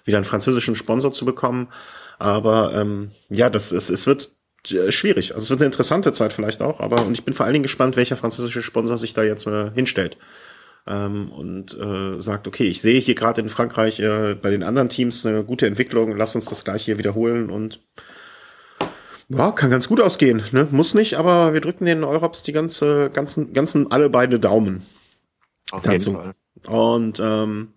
[0.06, 1.69] wieder einen französischen Sponsor zu bekommen.
[2.19, 4.34] Aber ähm, ja, das ist, es wird
[4.69, 5.34] äh, schwierig.
[5.34, 6.80] Also es wird eine interessante Zeit vielleicht auch.
[6.80, 9.71] Aber und ich bin vor allen Dingen gespannt, welcher französische Sponsor sich da jetzt äh,
[9.73, 10.17] hinstellt.
[10.88, 14.89] Ähm, und äh, sagt, okay, ich sehe hier gerade in Frankreich äh, bei den anderen
[14.89, 17.82] Teams eine gute Entwicklung, lass uns das gleich hier wiederholen und
[19.38, 20.44] ja, kann ganz gut ausgehen.
[20.52, 20.67] Ne?
[20.72, 24.86] Muss nicht, aber wir drücken den Europs die ganze, ganzen, ganzen alle beide Daumen.
[25.72, 26.12] Auf dazu.
[26.12, 26.34] jeden Fall.
[26.67, 27.74] Und ähm,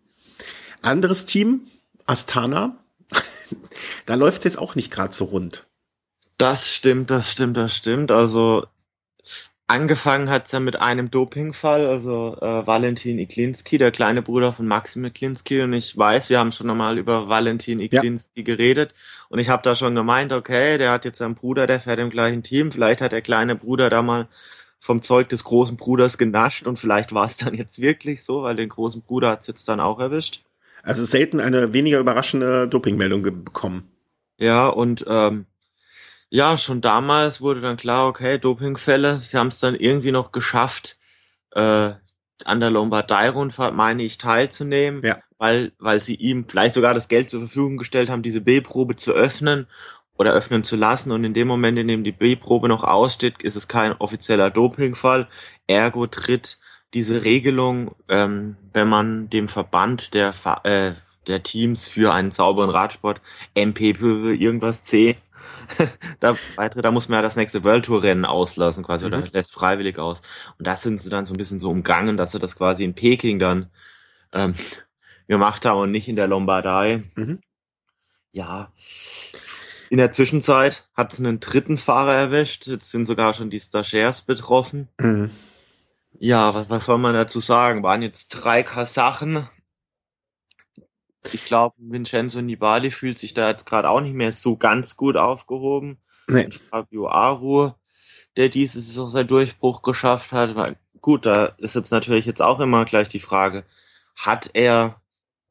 [0.83, 1.63] anderes Team,
[2.07, 2.77] Astana,
[4.07, 5.67] da läuft's jetzt auch nicht gerade so rund.
[6.39, 8.11] Das stimmt, das stimmt, das stimmt.
[8.11, 8.65] Also
[9.67, 15.07] Angefangen hat's ja mit einem Dopingfall, also äh, Valentin Iklinski, der kleine Bruder von Maxim
[15.07, 15.63] Iklinski.
[15.63, 18.45] Und ich weiß, wir haben schon einmal über Valentin Iklinski ja.
[18.45, 18.93] geredet.
[19.35, 22.09] Und ich habe da schon gemeint, okay, der hat jetzt einen Bruder, der fährt im
[22.09, 22.71] gleichen Team.
[22.71, 24.29] Vielleicht hat der kleine Bruder da mal
[24.79, 28.55] vom Zeug des großen Bruders genascht und vielleicht war es dann jetzt wirklich so, weil
[28.55, 30.45] den großen Bruder hat's jetzt dann auch erwischt.
[30.85, 33.91] Also selten eine weniger überraschende Dopingmeldung bekommen.
[34.39, 35.47] Ja, und ähm,
[36.29, 39.19] ja, schon damals wurde dann klar, okay, Dopingfälle.
[39.19, 40.97] Sie haben es dann irgendwie noch geschafft,
[41.57, 41.91] äh,
[42.45, 45.19] an der Lombardei-Rundfahrt, meine ich, teilzunehmen, ja.
[45.39, 49.13] weil, weil sie ihm vielleicht sogar das Geld zur Verfügung gestellt haben, diese B-Probe zu
[49.13, 49.67] öffnen
[50.17, 51.13] oder öffnen zu lassen.
[51.13, 55.29] Und in dem Moment, in dem die B-Probe noch aussteht, ist es kein offizieller Dopingfall.
[55.67, 56.59] Ergo tritt
[56.93, 60.93] diese Regelung, ähm, wenn man dem Verband der, äh,
[61.27, 63.21] der Teams für einen sauberen Radsport,
[63.55, 65.17] MP irgendwas C,
[66.21, 69.13] da, weitere, da muss man ja das nächste World Tour Rennen auslassen quasi mhm.
[69.13, 70.21] oder lässt freiwillig aus.
[70.59, 72.95] Und das sind sie dann so ein bisschen so umgangen, dass sie das quasi in
[72.95, 73.71] Peking dann
[74.33, 74.55] ähm,
[75.29, 77.05] gemacht haben und nicht in der Lombardei.
[77.15, 77.41] Mhm.
[78.33, 78.73] Ja.
[79.91, 82.67] In der Zwischenzeit hat es einen dritten Fahrer erwischt.
[82.67, 84.89] Jetzt sind sogar schon die Stagiaires betroffen.
[84.99, 85.31] Mhm.
[86.19, 87.83] Ja, was, was soll man dazu sagen?
[87.83, 89.49] Waren jetzt drei Kasachen,
[91.33, 95.17] ich glaube, Vincenzo Nibali fühlt sich da jetzt gerade auch nicht mehr so ganz gut
[95.17, 95.99] aufgehoben.
[96.29, 96.51] Nee.
[96.71, 97.73] Fabio Aru,
[98.37, 102.61] der dieses auch sein Durchbruch geschafft hat, weil gut, da ist jetzt natürlich jetzt auch
[102.61, 103.65] immer gleich die Frage,
[104.17, 105.01] hat er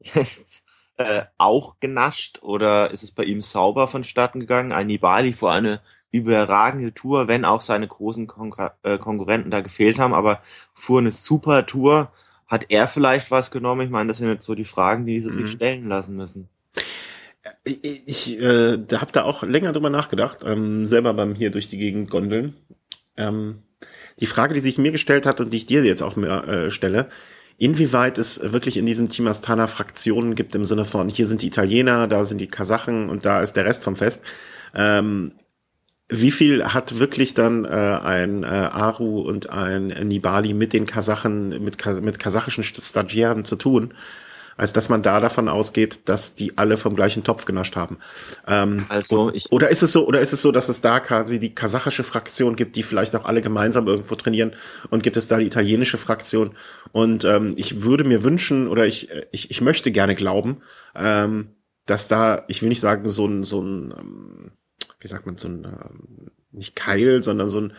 [0.00, 0.64] jetzt
[0.96, 4.72] äh, auch genascht oder ist es bei ihm sauber vonstatten gegangen?
[4.72, 9.98] Ein Nibali vor eine überragende Tour, wenn auch seine großen Konkur äh, Konkurrenten da gefehlt
[9.98, 10.40] haben, aber
[10.72, 12.12] fuhr eine super Tour
[12.46, 13.82] hat er vielleicht was genommen?
[13.82, 15.48] Ich meine, das sind jetzt so die Fragen, die sie sich mhm.
[15.48, 16.48] stellen lassen müssen.
[17.64, 21.68] Ich, ich äh, da habe da auch länger drüber nachgedacht, ähm, selber beim hier durch
[21.68, 22.54] die Gegend gondeln.
[23.16, 23.62] Ähm,
[24.20, 26.70] die Frage, die sich mir gestellt hat und die ich dir jetzt auch mehr äh,
[26.70, 27.08] stelle,
[27.58, 31.48] inwieweit es wirklich in diesem Team Astana Fraktionen gibt im Sinne von, hier sind die
[31.48, 34.22] Italiener, da sind die Kasachen und da ist der Rest vom Fest.
[34.74, 35.32] Ähm,
[36.20, 41.62] wie viel hat wirklich dann äh, ein äh, Aru und ein Nibali mit den Kasachen,
[41.62, 43.94] mit, mit kasachischen Stagiären zu tun,
[44.56, 47.98] als dass man da davon ausgeht, dass die alle vom gleichen Topf genascht haben.
[48.46, 51.40] Ähm, also ich oder ist es so, oder ist es so, dass es da quasi
[51.40, 54.52] die kasachische Fraktion gibt, die vielleicht auch alle gemeinsam irgendwo trainieren
[54.90, 56.54] und gibt es da die italienische Fraktion?
[56.92, 60.62] Und ähm, ich würde mir wünschen oder ich, ich, ich möchte gerne glauben,
[60.94, 61.48] ähm,
[61.86, 64.52] dass da, ich will nicht sagen, so ein, so ein ähm,
[65.04, 67.72] wie sagt man, so ein, ähm, nicht Keil, sondern so ein,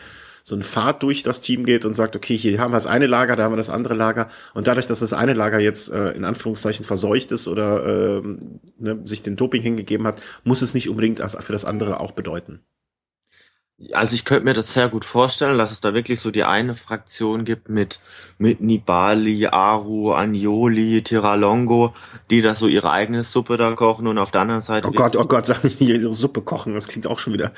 [0.44, 3.08] so ein Pfad durch das Team geht und sagt, okay, hier haben wir das eine
[3.08, 4.28] Lager, da haben wir das andere Lager.
[4.54, 8.22] Und dadurch, dass das eine Lager jetzt äh, in Anführungszeichen verseucht ist oder äh,
[8.78, 12.60] ne, sich den Doping hingegeben hat, muss es nicht unbedingt für das andere auch bedeuten.
[13.92, 16.74] Also ich könnte mir das sehr gut vorstellen, dass es da wirklich so die eine
[16.74, 18.00] Fraktion gibt mit,
[18.38, 21.92] mit Nibali, Aru, Agnoli, Tiralongo,
[22.30, 24.88] die da so ihre eigene Suppe da kochen und auf der anderen Seite...
[24.88, 27.52] Oh Gott, oh Gott, sag nicht ihre Suppe kochen, das klingt auch schon wieder...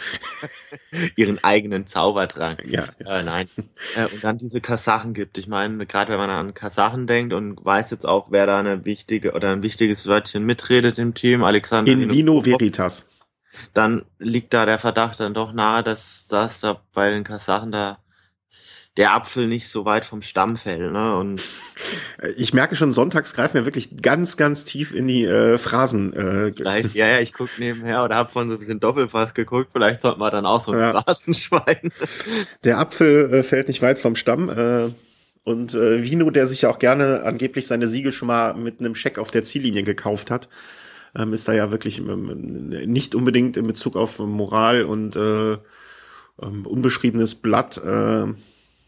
[1.17, 2.65] ihren eigenen Zaubertrank.
[2.67, 2.87] Ja.
[2.99, 3.19] ja.
[3.19, 3.49] Äh, nein.
[3.95, 5.39] Äh, und dann diese Kasachen gibt.
[5.39, 8.85] Ich meine, gerade wenn man an Kasachen denkt und weiß jetzt auch, wer da eine
[8.85, 11.93] wichtige oder ein wichtiges Wörtchen mitredet im Team, Alexander...
[11.93, 13.07] In Vino Veritas.
[13.75, 17.99] Dann liegt da der Verdacht dann doch nahe, dass das da bei den Kasachen da
[18.99, 20.93] der Apfel nicht so weit vom Stamm fällt.
[20.93, 21.17] Ne?
[21.17, 21.41] Und
[22.37, 26.13] ich merke schon, sonntags greifen wir wirklich ganz, ganz tief in die äh, Phrasen.
[26.13, 26.53] Äh.
[26.53, 29.69] Vielleicht, ja, ja, ich gucke nebenher oder habe von so ein bisschen Doppelpass geguckt.
[29.73, 31.01] Vielleicht sollten wir dann auch so ein ja.
[31.01, 31.93] Phrasenschwein.
[32.65, 34.49] Der Apfel äh, fällt nicht weit vom Stamm.
[34.49, 34.91] Äh,
[35.45, 38.95] und äh, Vino, der sich ja auch gerne angeblich seine Siege schon mal mit einem
[38.95, 40.49] Scheck auf der Ziellinie gekauft hat,
[41.15, 45.59] ähm, ist da ja wirklich ähm, nicht unbedingt in Bezug auf Moral und äh,
[46.43, 48.27] ähm, unbeschriebenes Blatt äh,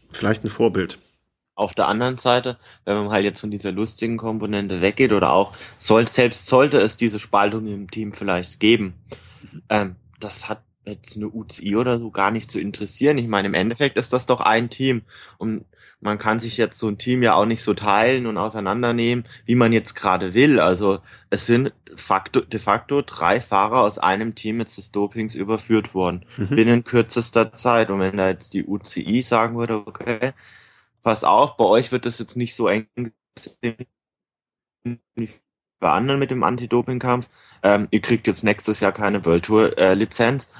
[0.09, 0.99] vielleicht ein Vorbild.
[1.55, 5.53] Auf der anderen Seite, wenn man halt jetzt von dieser lustigen Komponente weggeht oder auch
[5.77, 8.93] soll, selbst sollte es diese Spaltung im Team vielleicht geben,
[9.69, 13.17] ähm, das hat jetzt eine UCI oder so gar nicht zu interessieren.
[13.17, 15.03] Ich meine, im Endeffekt ist das doch ein Team
[15.37, 15.65] und
[16.01, 19.55] man kann sich jetzt so ein Team ja auch nicht so teilen und auseinandernehmen, wie
[19.55, 20.59] man jetzt gerade will.
[20.59, 25.93] Also es sind facto, de facto drei Fahrer aus einem Team jetzt des Dopings überführt
[25.93, 26.55] worden, mhm.
[26.55, 27.91] binnen kürzester Zeit.
[27.91, 30.33] Und wenn da jetzt die UCI sagen würde, okay,
[31.03, 32.87] pass auf, bei euch wird das jetzt nicht so eng
[35.81, 37.27] bei anderen mit dem Anti-Doping-Kampf,
[37.63, 39.97] ähm, ihr kriegt jetzt nächstes Jahr keine World Tour äh,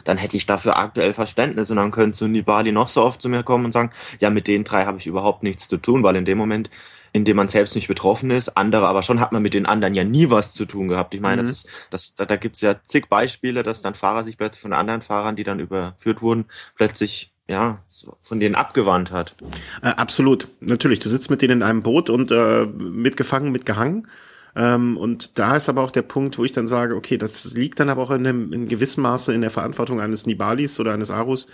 [0.04, 3.30] dann hätte ich dafür aktuell Verständnis und dann könnte so Nibali noch so oft zu
[3.30, 6.16] mir kommen und sagen, ja, mit den drei habe ich überhaupt nichts zu tun, weil
[6.16, 6.70] in dem Moment,
[7.14, 9.94] in dem man selbst nicht betroffen ist, andere aber schon hat man mit den anderen
[9.94, 11.14] ja nie was zu tun gehabt.
[11.14, 11.48] Ich meine, mhm.
[11.48, 14.74] das ist, das, da, da gibt's ja zig Beispiele, dass dann Fahrer sich plötzlich von
[14.74, 17.84] anderen Fahrern, die dann überführt wurden, plötzlich ja,
[18.24, 19.36] von denen abgewandt hat.
[19.84, 21.00] Äh, absolut, natürlich.
[21.00, 24.08] Du sitzt mit denen in einem Boot und äh, mitgefangen, mitgehangen.
[24.56, 27.80] Ähm, und da ist aber auch der Punkt, wo ich dann sage, okay, das liegt
[27.80, 31.12] dann aber auch in, einem, in gewissem Maße in der Verantwortung eines Nibalis oder eines
[31.12, 31.48] Arus,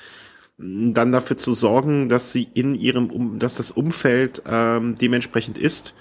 [0.57, 5.93] dann dafür zu sorgen, dass sie in ihrem, um, dass das Umfeld ähm, dementsprechend ist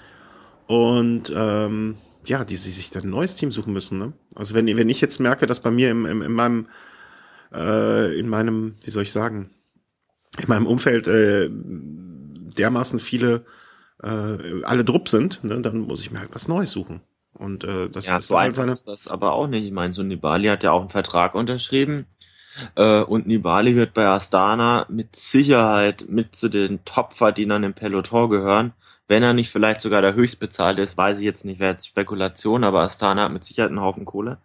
[0.65, 3.99] und ähm, ja, die sie sich dann ein neues Team suchen müssen.
[3.99, 4.13] Ne?
[4.35, 6.67] Also wenn wenn ich jetzt merke, dass bei mir im, im in meinem
[7.53, 9.51] äh, in meinem, wie soll ich sagen,
[10.37, 13.45] in meinem Umfeld äh, dermaßen viele
[14.03, 17.01] äh, alle drupp sind, ne, dann muss ich mir halt was Neues suchen.
[17.33, 18.73] Und äh, das ja, ist so halt seine.
[18.73, 19.65] Ist das aber auch nicht.
[19.65, 22.07] Ich meine, so Nibali hat ja auch einen Vertrag unterschrieben.
[22.75, 28.73] Äh, und Nibali wird bei Astana mit Sicherheit mit zu den Top-Verdienern im Peloton gehören.
[29.07, 32.63] Wenn er nicht vielleicht sogar der höchstbezahlte ist, weiß ich jetzt nicht, wäre jetzt Spekulation,
[32.63, 34.39] aber Astana hat mit Sicherheit einen Haufen Kohle.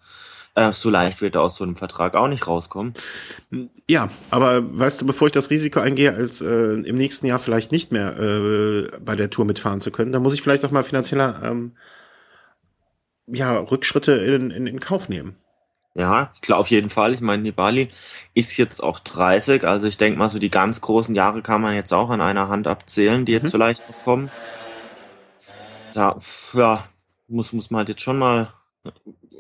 [0.55, 2.93] Äh, so leicht wird er aus so einem Vertrag auch nicht rauskommen.
[3.89, 7.73] Ja, aber weißt du, bevor ich das Risiko eingehe, als äh, im nächsten Jahr vielleicht
[7.73, 10.83] nicht mehr äh, bei der Tour mitfahren zu können, dann muss ich vielleicht auch mal
[10.83, 11.73] finanzieller ähm,
[13.27, 15.37] ja, Rückschritte in, in, in Kauf nehmen.
[15.95, 17.13] Ja, klar, auf jeden Fall.
[17.15, 17.91] Ich meine, Nibali
[18.35, 21.75] ist jetzt auch 30, also ich denke mal, so die ganz großen Jahre kann man
[21.75, 23.51] jetzt auch an einer Hand abzählen, die jetzt mhm.
[23.51, 24.31] vielleicht noch kommen.
[25.93, 26.17] Da,
[26.55, 26.85] ja,
[27.29, 28.53] muss, muss man halt jetzt schon mal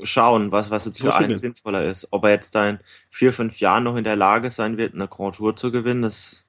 [0.03, 2.09] schauen, was, was jetzt für einen sinnvoller ist.
[2.11, 2.79] Ob er jetzt da in
[3.11, 6.45] vier, fünf Jahren noch in der Lage sein wird, eine Grand Tour zu gewinnen, das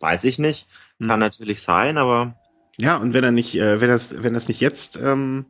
[0.00, 0.66] weiß ich nicht.
[0.98, 1.20] Kann hm.
[1.20, 2.36] natürlich sein, aber.
[2.78, 5.46] Ja, und wenn er nicht, äh, wenn das, wenn das nicht jetzt, ähm,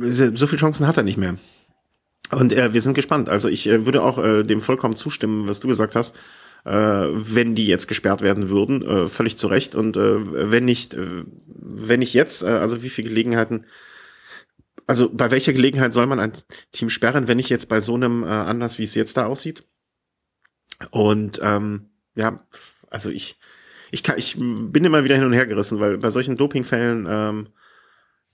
[0.00, 1.36] so viele Chancen hat er nicht mehr.
[2.32, 3.28] Und äh, wir sind gespannt.
[3.28, 6.14] Also ich äh, würde auch äh, dem vollkommen zustimmen, was du gesagt hast.
[6.64, 9.76] Äh, wenn die jetzt gesperrt werden würden, äh, völlig zu Recht.
[9.76, 13.64] Und äh, wenn nicht, äh, wenn nicht jetzt, äh, also wie viele Gelegenheiten
[14.86, 16.32] also bei welcher Gelegenheit soll man ein
[16.72, 19.64] Team sperren, wenn nicht jetzt bei so einem äh, Anlass, wie es jetzt da aussieht?
[20.90, 22.40] Und ähm, ja,
[22.90, 23.38] also ich,
[23.90, 27.48] ich kann, ich bin immer wieder hin und her gerissen, weil bei solchen Dopingfällen ähm,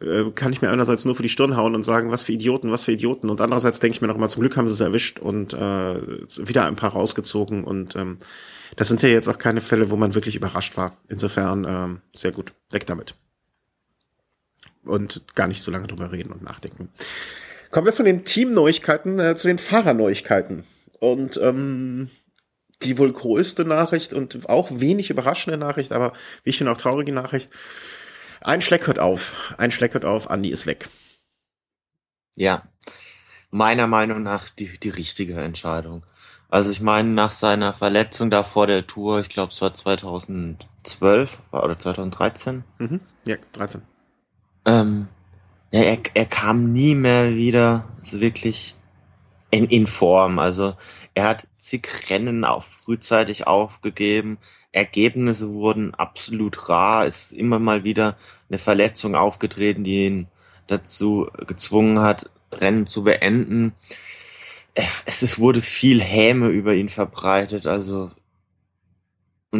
[0.00, 2.70] äh, kann ich mir einerseits nur für die Stirn hauen und sagen, was für Idioten,
[2.70, 3.30] was für Idioten.
[3.30, 6.26] Und andererseits denke ich mir noch mal, zum Glück haben sie es erwischt und äh,
[6.46, 7.64] wieder ein paar rausgezogen.
[7.64, 8.18] Und ähm,
[8.76, 10.98] das sind ja jetzt auch keine Fälle, wo man wirklich überrascht war.
[11.08, 12.52] Insofern ähm, sehr gut.
[12.70, 13.14] Weg damit
[14.85, 16.88] und gar nicht so lange drüber reden und nachdenken.
[17.71, 20.64] Kommen wir von den Teamneuigkeiten äh, zu den Fahrerneuigkeiten.
[21.01, 22.11] Und ähm,
[22.83, 26.12] die wohl größte Nachricht und auch wenig überraschende Nachricht, aber
[26.45, 27.51] wie ich finde auch traurige Nachricht.
[28.40, 29.55] Ein Schleck hört auf.
[29.57, 30.31] Ein Schleck hört auf.
[30.31, 30.88] Andi ist weg.
[32.35, 32.62] Ja.
[33.51, 36.05] Meiner Meinung nach die, die richtige Entscheidung.
[36.49, 41.38] Also ich meine, nach seiner Verletzung da vor der Tour, ich glaube es war 2012
[41.53, 42.64] oder 2013.
[42.79, 43.01] Mhm.
[43.25, 43.83] Ja, 13.
[44.64, 45.09] Ähm,
[45.70, 48.75] ja, er, er kam nie mehr wieder so wirklich
[49.51, 50.38] in, in Form.
[50.38, 50.75] Also
[51.14, 54.38] er hat zig Rennen auch frühzeitig aufgegeben.
[54.72, 57.07] Ergebnisse wurden absolut rar.
[57.07, 58.16] Ist immer mal wieder
[58.48, 60.27] eine Verletzung aufgetreten, die ihn
[60.66, 63.75] dazu gezwungen hat, Rennen zu beenden.
[64.75, 67.66] Es, es wurde viel Häme über ihn verbreitet.
[67.66, 68.11] Also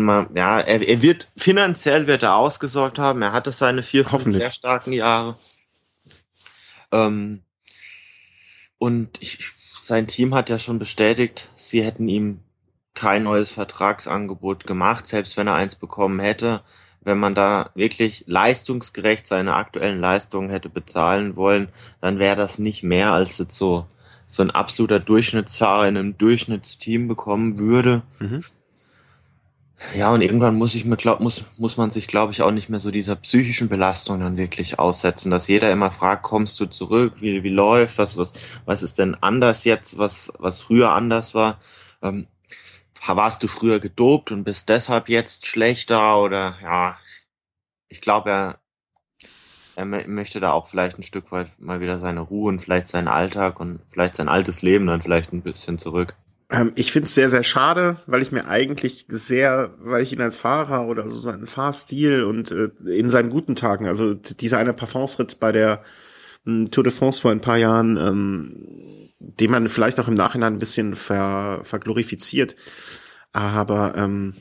[0.01, 3.23] man, ja, er, er wird, finanziell wird er ausgesorgt haben.
[3.23, 5.37] Er hatte seine vier, fünf sehr starken Jahre.
[6.91, 7.43] Ähm,
[8.79, 9.53] und ich
[9.83, 12.41] sein Team hat ja schon bestätigt, sie hätten ihm
[12.95, 16.63] kein neues Vertragsangebot gemacht, selbst wenn er eins bekommen hätte.
[17.01, 21.69] Wenn man da wirklich leistungsgerecht seine aktuellen Leistungen hätte bezahlen wollen,
[22.01, 23.87] dann wäre das nicht mehr als jetzt so,
[24.27, 28.03] so ein absoluter Durchschnittsfahrer in einem Durchschnittsteam bekommen würde.
[28.21, 28.45] Mhm.
[29.95, 32.69] Ja, und irgendwann muss ich mir glaub, muss, muss man sich, glaube ich, auch nicht
[32.69, 37.15] mehr so dieser psychischen Belastung dann wirklich aussetzen, dass jeder immer fragt, kommst du zurück,
[37.21, 38.33] wie, wie läuft das, was,
[38.65, 41.61] was ist denn anders jetzt, was, was früher anders war.
[42.01, 42.27] Ähm,
[43.07, 46.97] warst du früher gedopt und bist deshalb jetzt schlechter oder ja,
[47.89, 48.59] ich glaube, er,
[49.77, 53.09] er möchte da auch vielleicht ein Stück weit mal wieder seine Ruhe und vielleicht seinen
[53.09, 56.17] Alltag und vielleicht sein altes Leben dann vielleicht ein bisschen zurück.
[56.53, 60.21] Ähm, ich finde es sehr, sehr schade, weil ich mir eigentlich sehr, weil ich ihn
[60.21, 64.75] als Fahrer oder so seinen Fahrstil und äh, in seinen guten Tagen, also dieser eine
[64.75, 65.83] Parfumsritt bei der
[66.47, 70.55] äh, Tour de France vor ein paar Jahren, ähm, den man vielleicht auch im Nachhinein
[70.55, 72.55] ein bisschen ver, verglorifiziert.
[73.33, 74.35] Aber ähm,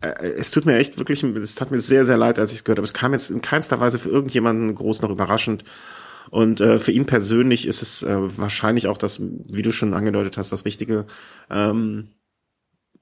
[0.00, 2.64] äh, es tut mir echt wirklich, es tat mir sehr, sehr leid, als ich es
[2.64, 2.86] gehört habe.
[2.86, 5.62] Es kam jetzt in keinster Weise für irgendjemanden groß noch überraschend.
[6.30, 10.36] Und äh, für ihn persönlich ist es äh, wahrscheinlich auch das, wie du schon angedeutet
[10.36, 11.06] hast, das Richtige.
[11.50, 12.08] Ähm,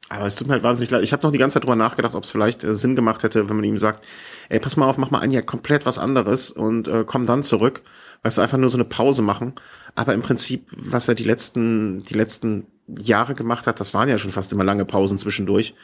[0.08, 1.02] aber es tut mir halt wahnsinnig leid.
[1.02, 3.48] Ich habe noch die ganze Zeit drüber nachgedacht, ob es vielleicht äh, Sinn gemacht hätte,
[3.48, 4.06] wenn man ihm sagt,
[4.48, 7.42] ey, pass mal auf, mach mal ein Jahr komplett was anderes und äh, komm dann
[7.42, 7.82] zurück.
[8.22, 9.54] Weißt du, einfach nur so eine Pause machen.
[9.94, 14.18] Aber im Prinzip, was er die letzten, die letzten Jahre gemacht hat, das waren ja
[14.18, 15.74] schon fast immer lange Pausen zwischendurch.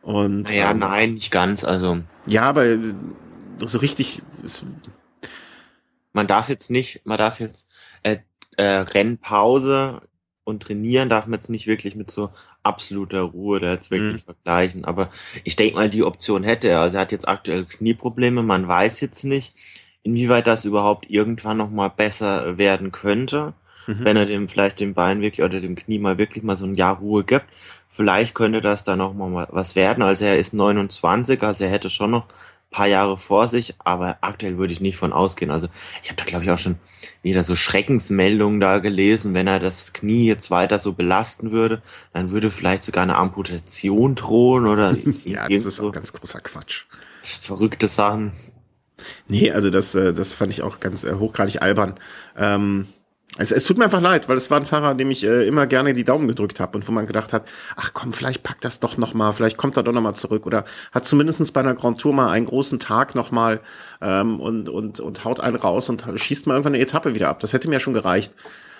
[0.00, 1.98] Und, naja, ähm, nein, nicht ganz, also.
[2.26, 2.66] Ja, aber
[3.58, 4.64] so richtig, es,
[6.12, 7.66] man darf jetzt nicht, man darf jetzt
[8.02, 8.18] äh,
[8.56, 10.02] äh, Rennpause
[10.44, 12.30] und trainieren darf man jetzt nicht wirklich mit so
[12.62, 14.18] absoluter Ruhe da jetzt wirklich mhm.
[14.18, 14.84] vergleichen.
[14.84, 15.10] Aber
[15.44, 16.80] ich denke mal, die Option hätte er.
[16.80, 18.42] Also er hat jetzt aktuell Knieprobleme.
[18.42, 19.54] Man weiß jetzt nicht,
[20.02, 23.54] inwieweit das überhaupt irgendwann noch mal besser werden könnte,
[23.86, 24.04] mhm.
[24.04, 26.74] wenn er dem vielleicht dem Bein wirklich oder dem Knie mal wirklich mal so ein
[26.74, 27.46] Jahr Ruhe gibt.
[27.90, 30.02] Vielleicht könnte das da noch mal was werden.
[30.02, 32.26] Also er ist 29, also er hätte schon noch
[32.72, 35.52] paar Jahre vor sich, aber aktuell würde ich nicht von ausgehen.
[35.52, 35.68] Also
[36.02, 36.76] ich habe da glaube ich auch schon
[37.22, 41.82] wieder so Schreckensmeldungen da gelesen, wenn er das Knie jetzt weiter so belasten würde,
[42.12, 46.86] dann würde vielleicht sogar eine Amputation drohen oder ja, das ist auch ganz großer Quatsch.
[47.22, 48.32] Verrückte Sachen.
[49.28, 51.98] Nee, also das, äh, das fand ich auch ganz äh, hochgradig albern.
[52.36, 52.88] Ähm,
[53.38, 55.66] es, es tut mir einfach leid, weil es war ein Fahrer, dem ich äh, immer
[55.66, 58.78] gerne die Daumen gedrückt habe und wo man gedacht hat, ach komm, vielleicht packt das
[58.78, 61.74] doch noch mal, vielleicht kommt er doch noch mal zurück oder hat zumindestens bei einer
[61.74, 63.60] Grand Tour mal einen großen Tag noch mal
[64.02, 67.40] ähm, und, und, und haut einen raus und schießt mal irgendwann eine Etappe wieder ab.
[67.40, 68.34] Das hätte mir schon gereicht.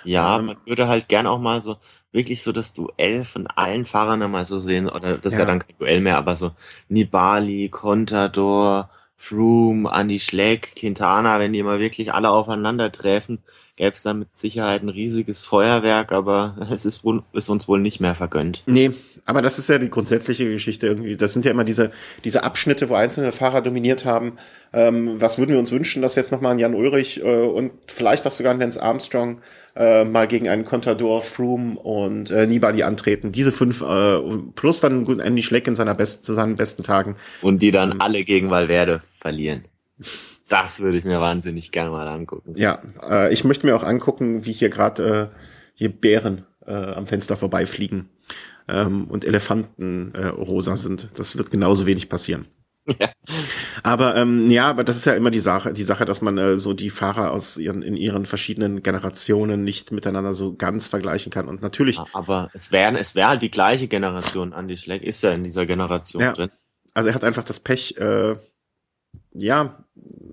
[0.04, 1.76] Ja, ähm, man würde halt gern auch mal so
[2.12, 5.46] wirklich so das Duell von allen Fahrern einmal so sehen, oder das ist ja, ja
[5.46, 6.52] dann kein Duell mehr, aber so
[6.88, 13.42] Nibali, Contador, Froome, Andy Schleck, Quintana, wenn die mal wirklich alle aufeinandertreffen,
[13.76, 17.80] gäbe es da mit Sicherheit ein riesiges Feuerwerk, aber es ist, wohl, ist uns wohl
[17.80, 18.62] nicht mehr vergönnt.
[18.66, 18.90] Nee,
[19.24, 21.16] aber das ist ja die grundsätzliche Geschichte irgendwie.
[21.16, 21.90] Das sind ja immer diese,
[22.24, 24.38] diese Abschnitte, wo einzelne Fahrer dominiert haben.
[24.74, 28.26] Ähm, was würden wir uns wünschen, dass jetzt nochmal ein Jan Ulrich äh, und vielleicht
[28.26, 29.40] auch sogar ein Lance Armstrong
[29.74, 33.32] äh, mal gegen einen Contador, Froome und äh, Nibali antreten.
[33.32, 34.18] Diese fünf äh,
[34.54, 37.16] plus dann Andy Schleck in seiner besten, zu seinen besten Tagen.
[37.40, 39.64] Und die dann ähm, alle gegen Valverde verlieren.
[40.52, 42.52] Das würde ich mir wahnsinnig gerne mal angucken.
[42.56, 45.38] Ja, äh, ich möchte mir auch angucken, wie hier gerade äh,
[45.72, 48.10] hier Bären äh, am Fenster vorbeifliegen
[48.68, 51.08] ähm, und Elefanten äh, rosa sind.
[51.18, 52.46] Das wird genauso wenig passieren.
[53.00, 53.12] Ja.
[53.82, 56.58] Aber ähm, ja, aber das ist ja immer die Sache, die Sache, dass man äh,
[56.58, 61.48] so die Fahrer aus ihren in ihren verschiedenen Generationen nicht miteinander so ganz vergleichen kann.
[61.48, 61.98] Und natürlich.
[62.12, 64.52] Aber es wäre es wäre halt die gleiche Generation.
[64.52, 66.32] Andy Schleck ist ja in dieser Generation ja.
[66.32, 66.50] drin.
[66.92, 68.36] Also er hat einfach das Pech, äh,
[69.34, 69.84] ja,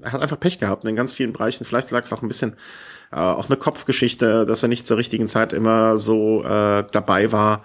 [0.02, 1.66] er hat einfach Pech gehabt in ganz vielen Bereichen.
[1.66, 2.56] Vielleicht lag es auch ein bisschen
[3.12, 7.64] äh, auch eine Kopfgeschichte, dass er nicht zur richtigen Zeit immer so äh, dabei war.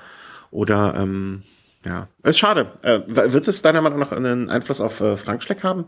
[0.50, 1.42] Oder ähm,
[1.84, 2.72] ja, ist schade.
[2.82, 5.86] Äh, wird es deiner Meinung nach einen Einfluss auf äh, Frank Schleck haben?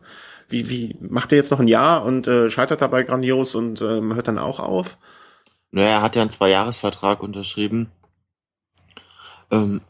[0.49, 4.15] Wie, wie macht er jetzt noch ein Jahr und äh, scheitert dabei grandios und ähm,
[4.15, 4.99] hört dann auch auf?
[5.71, 7.91] Naja, er hat ja einen Zweijahresvertrag unterschrieben.
[9.51, 9.81] Ähm,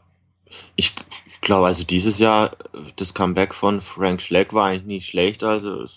[0.75, 2.57] ich ich glaube, also dieses Jahr,
[2.97, 5.43] das Comeback von Frank Schleck war eigentlich nicht schlecht.
[5.43, 5.87] Also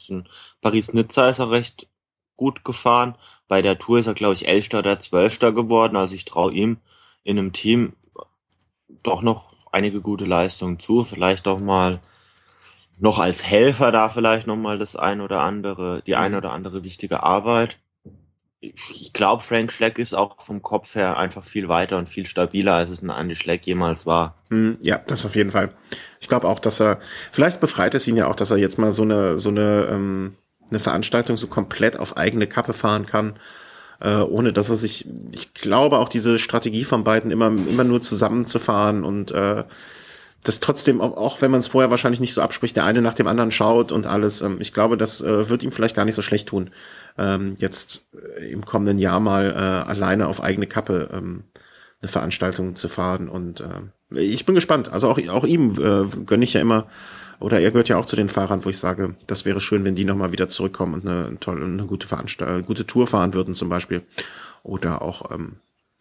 [0.63, 1.89] Paris-Nizza ist er recht
[2.37, 3.17] gut gefahren.
[3.49, 5.97] Bei der Tour ist er, glaube ich, Elfter oder Zwölfter geworden.
[5.97, 6.79] Also ich traue ihm
[7.25, 7.95] in einem Team
[9.03, 11.05] doch noch einige gute Leistungen zu.
[11.05, 12.01] Vielleicht auch mal
[13.01, 16.85] noch als Helfer da vielleicht noch mal das ein oder andere, die eine oder andere
[16.85, 17.79] wichtige Arbeit
[18.61, 22.75] ich glaube, Frank Schleck ist auch vom Kopf her einfach viel weiter und viel stabiler,
[22.75, 24.37] als es ein Andy Schleck jemals war.
[24.51, 25.73] Hm, ja, das auf jeden Fall.
[26.21, 26.99] Ich glaube auch, dass er,
[27.33, 30.37] vielleicht befreit es ihn ja auch, dass er jetzt mal so eine, so eine, ähm,
[30.69, 33.39] eine Veranstaltung so komplett auf eigene Kappe fahren kann.
[34.01, 38.01] äh, ohne dass er sich, ich glaube auch diese Strategie von beiden immer, immer nur
[38.01, 39.65] zusammenzufahren und äh,
[40.43, 43.27] das trotzdem, auch, wenn man es vorher wahrscheinlich nicht so abspricht, der eine nach dem
[43.27, 46.23] anderen schaut und alles, ähm, ich glaube, das äh, wird ihm vielleicht gar nicht so
[46.23, 46.71] schlecht tun,
[47.19, 48.07] ähm, jetzt
[48.39, 51.45] äh, im kommenden Jahr mal äh, alleine auf eigene Kappe ähm,
[52.01, 53.29] eine Veranstaltung zu fahren.
[53.29, 54.89] Und äh, ich bin gespannt.
[54.91, 56.87] Also auch, auch ihm äh, gönne ich ja immer,
[57.39, 59.95] oder er gehört ja auch zu den Fahrern, wo ich sage, das wäre schön, wenn
[59.95, 63.53] die nochmal wieder zurückkommen und eine, eine tolle, eine gute Veranstaltung, gute Tour fahren würden
[63.53, 64.03] zum Beispiel.
[64.63, 65.57] Oder auch ähm,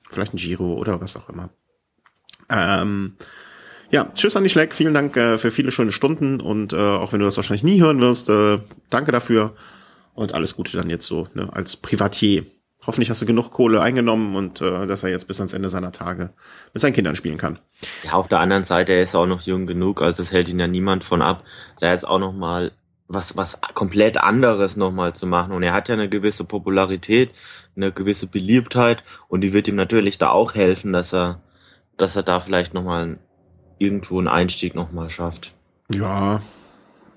[0.10, 1.50] vielleicht ein Giro oder was auch immer.
[2.50, 3.16] Ähm,
[3.92, 7.12] ja, tschüss an die Schleck, vielen Dank äh, für viele schöne Stunden und äh, auch
[7.12, 8.60] wenn du das wahrscheinlich nie hören wirst, äh,
[8.90, 9.56] danke dafür
[10.14, 12.46] und alles Gute dann jetzt so ne, als Privatier.
[12.86, 15.92] Hoffentlich hast du genug Kohle eingenommen und äh, dass er jetzt bis ans Ende seiner
[15.92, 16.32] Tage
[16.74, 17.60] mit seinen Kindern spielen kann.
[18.04, 20.60] Ja, auf der anderen Seite, er ist auch noch jung genug, also es hält ihn
[20.60, 21.44] ja niemand von ab,
[21.80, 22.72] da ist auch noch mal
[23.08, 27.32] was was komplett anderes noch mal zu machen und er hat ja eine gewisse Popularität,
[27.76, 31.42] eine gewisse Beliebtheit und die wird ihm natürlich da auch helfen, dass er
[31.98, 33.18] dass er da vielleicht noch mal
[33.80, 35.54] irgendwo einen Einstieg nochmal schafft.
[35.94, 36.42] Ja,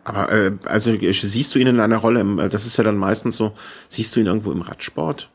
[0.04, 2.96] aber äh, also siehst du ihn in einer Rolle, im, äh, das ist ja dann
[2.96, 3.54] meistens so,
[3.88, 5.30] siehst du ihn irgendwo im Radsport?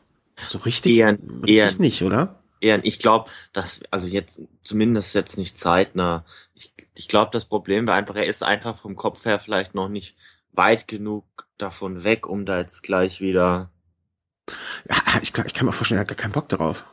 [0.48, 1.12] So richtig, eher,
[1.42, 2.42] richtig eher, nicht, oder?
[2.60, 6.24] Eher, ich glaube, dass, also jetzt, zumindest jetzt nicht zeitnah.
[6.54, 9.88] Ich, ich glaube, das Problem war einfach, er ist einfach vom Kopf her vielleicht noch
[9.88, 10.16] nicht
[10.52, 11.24] weit genug
[11.56, 13.70] davon weg, um da jetzt gleich wieder.
[14.88, 16.84] Ja, ich, ich kann mir vorstellen, er hat gar keinen Bock darauf.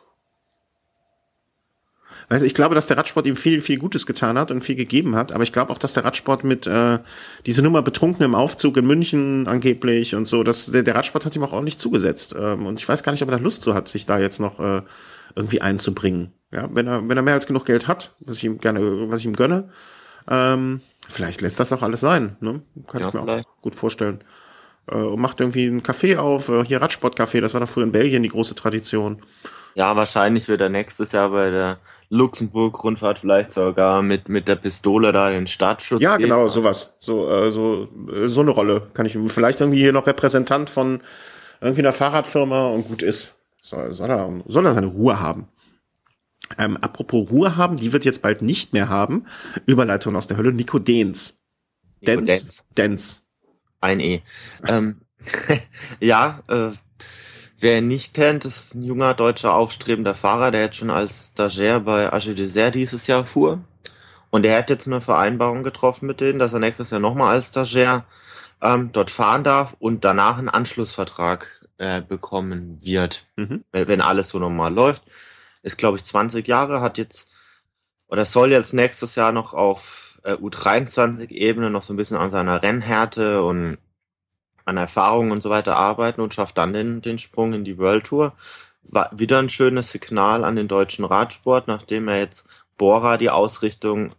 [2.28, 5.16] Also ich glaube, dass der Radsport ihm viel, viel Gutes getan hat und viel gegeben
[5.16, 7.00] hat, aber ich glaube auch, dass der Radsport mit äh,
[7.46, 11.36] diese Nummer betrunken im Aufzug in München angeblich und so, dass der, der Radsport hat
[11.36, 12.36] ihm auch ordentlich zugesetzt.
[12.38, 14.40] Ähm, und ich weiß gar nicht, ob er da Lust zu hat, sich da jetzt
[14.40, 14.82] noch äh,
[15.36, 16.32] irgendwie einzubringen.
[16.52, 19.20] Ja, wenn er, wenn er mehr als genug Geld hat, was ich ihm gerne, was
[19.20, 19.70] ich ihm gönne,
[20.30, 22.38] ähm, vielleicht lässt das auch alles sein.
[22.40, 22.62] Ne?
[22.88, 23.48] Kann ja, ich mir vielleicht.
[23.48, 24.24] auch gut vorstellen.
[24.88, 27.92] Äh, und macht irgendwie ein Café auf, äh, hier Radsportcafé, das war doch früher in
[27.92, 29.22] Belgien die große Tradition.
[29.76, 35.12] Ja, wahrscheinlich wird er nächstes Jahr bei der Luxemburg-Rundfahrt vielleicht sogar mit, mit der Pistole
[35.12, 36.30] da den Startschuss Ja, geben.
[36.30, 36.96] genau, sowas.
[37.00, 41.02] So, äh, so, äh, so eine Rolle kann ich vielleicht irgendwie hier noch Repräsentant von
[41.62, 43.36] irgendwie einer Fahrradfirma und gut ist.
[43.62, 45.48] Soll, soll, er, soll er seine Ruhe haben.
[46.58, 49.26] Ähm, apropos Ruhe haben, die wird jetzt bald nicht mehr haben.
[49.66, 51.38] Überleitung aus der Hölle, Nico Dens.
[52.02, 52.66] Dens.
[52.78, 53.26] Dens.
[53.82, 54.22] Ein E.
[54.68, 55.02] ähm,
[56.00, 56.70] ja, äh,
[57.58, 61.80] Wer ihn nicht kennt, ist ein junger deutscher aufstrebender Fahrer, der jetzt schon als Stagiaire
[61.80, 63.64] bei AG Desert dieses Jahr fuhr.
[64.30, 67.48] Und er hat jetzt eine Vereinbarung getroffen mit denen, dass er nächstes Jahr nochmal als
[67.48, 68.04] Stagiaire
[68.62, 73.64] ähm, dort fahren darf und danach einen Anschlussvertrag äh, bekommen wird, mhm.
[73.72, 75.04] wenn, wenn alles so normal läuft.
[75.64, 77.28] Ist, glaube ich, 20 Jahre, hat jetzt
[78.08, 82.62] oder soll jetzt nächstes Jahr noch auf äh, U23-Ebene noch so ein bisschen an seiner
[82.62, 83.78] Rennhärte und
[84.66, 88.06] an Erfahrungen und so weiter arbeiten und schafft dann den, den Sprung in die World
[88.06, 88.34] Tour.
[88.84, 92.46] War wieder ein schönes Signal an den deutschen Radsport, nachdem er jetzt
[92.78, 94.12] Bora die Ausrichtung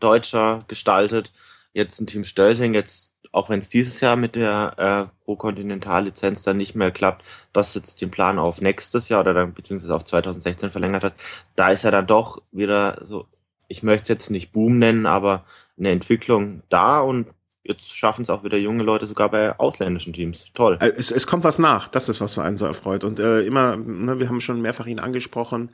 [0.00, 1.32] deutscher gestaltet.
[1.72, 6.56] Jetzt ein Team Stölting, jetzt, auch wenn es dieses Jahr mit der äh, Pro-Kontinental-Lizenz dann
[6.56, 10.70] nicht mehr klappt, das jetzt den Plan auf nächstes Jahr oder dann beziehungsweise auf 2016
[10.70, 11.14] verlängert hat,
[11.56, 13.26] da ist er dann doch wieder so,
[13.66, 15.44] ich möchte es jetzt nicht Boom nennen, aber
[15.76, 17.26] eine Entwicklung da und
[17.64, 20.46] jetzt schaffen es auch wieder junge Leute sogar bei ausländischen Teams.
[20.54, 20.76] Toll.
[20.80, 21.88] Äh, es, es kommt was nach.
[21.88, 23.02] Das ist was für einen so erfreut.
[23.02, 25.70] Und äh, immer, ne, wir haben schon mehrfach ihn angesprochen.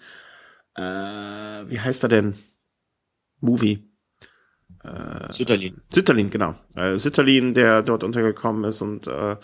[0.77, 2.39] Äh, wie heißt er denn?
[3.41, 3.91] Movie.
[4.85, 5.81] Äh, Sütterlin.
[5.93, 6.55] Sütterlin, genau.
[6.77, 9.37] Äh, Sütterlin, der dort untergekommen ist und äh,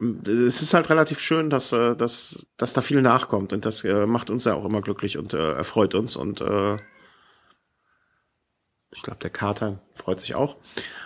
[0.00, 4.06] es ist halt relativ schön, dass, äh, dass, dass da viel nachkommt und das äh,
[4.06, 6.78] macht uns ja auch immer glücklich und äh, erfreut uns und äh,
[8.98, 10.56] ich glaube, der Kater freut sich auch.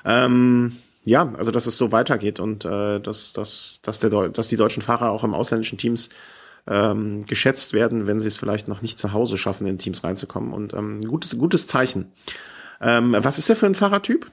[0.06, 4.56] Ähm, ja, also dass es so weitergeht und äh, dass, dass, dass, der, dass die
[4.56, 6.08] deutschen Fahrer auch im ausländischen Teams
[6.66, 10.54] ähm, geschätzt werden, wenn sie es vielleicht noch nicht zu Hause schaffen, in Teams reinzukommen.
[10.54, 12.12] Und ähm, gutes, gutes Zeichen.
[12.80, 14.30] Ähm, was ist der für ein Fahrertyp?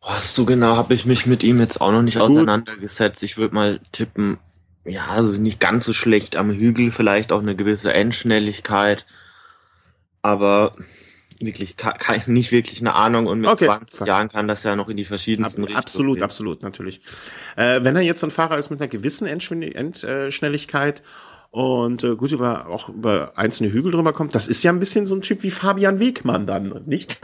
[0.00, 2.30] Oh, so genau habe ich mich mit ihm jetzt auch noch nicht Gut.
[2.30, 3.22] auseinandergesetzt.
[3.22, 4.38] Ich würde mal tippen,
[4.86, 9.04] ja, also nicht ganz so schlecht am Hügel, vielleicht auch eine gewisse Endschnelligkeit
[10.22, 10.74] aber
[11.42, 13.66] wirklich keine, nicht wirklich eine Ahnung und mit okay.
[13.66, 15.84] 20 Jahren kann das ja noch in die verschiedensten Ab, Richtungen.
[15.84, 16.24] Absolut, gehen.
[16.24, 17.00] absolut, natürlich.
[17.56, 21.02] Äh, wenn er jetzt ein Fahrer ist mit einer gewissen Endschnelligkeit
[21.50, 25.06] und äh, gut über auch über einzelne Hügel drüber kommt, das ist ja ein bisschen
[25.06, 27.18] so ein Typ wie Fabian Wegmann dann, nicht?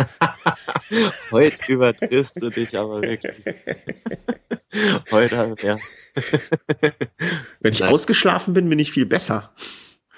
[1.30, 3.36] Heute übertriffst du dich aber wirklich.
[5.10, 5.78] Heute, ja.
[7.60, 7.92] Wenn ich Nein.
[7.92, 9.52] ausgeschlafen bin, bin ich viel besser.